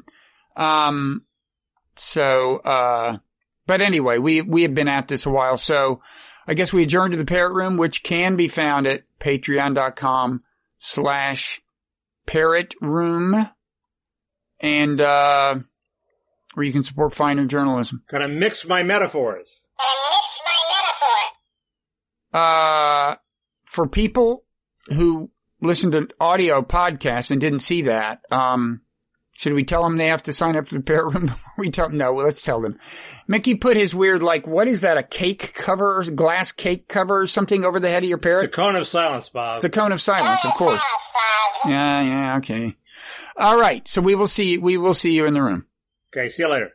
[0.56, 1.26] Um,
[1.98, 3.18] so, uh,
[3.68, 5.58] but anyway, we, we have been at this a while.
[5.58, 6.02] So
[6.48, 10.44] I guess we adjourn to the parrot room, which can be found at patreon.com
[10.80, 11.62] slash
[12.26, 13.50] parrot room.
[14.60, 15.60] And, uh,
[16.56, 18.04] where you can support finer journalism.
[18.10, 19.60] Gonna mix my metaphors.
[19.78, 22.42] Gonna mix my metaphors.
[23.14, 23.16] Uh,
[23.66, 24.44] for people
[24.88, 25.30] who
[25.62, 28.82] listened to audio podcasts and didn't see that, um,
[29.38, 31.90] should we tell them they have to sign up for the parrot room we tell
[31.90, 31.98] them?
[31.98, 32.80] No, let's tell them.
[33.28, 34.98] Mickey put his weird, like, what is that?
[34.98, 38.46] A cake cover, glass cake cover or something over the head of your parrot?
[38.46, 39.58] It's a cone of silence, Bob.
[39.58, 40.82] It's a cone of silence, of course.
[41.66, 42.76] Yeah, yeah, okay.
[43.36, 43.86] All right.
[43.90, 45.66] So we will see, we will see you in the room.
[46.16, 46.72] Okay, see you later.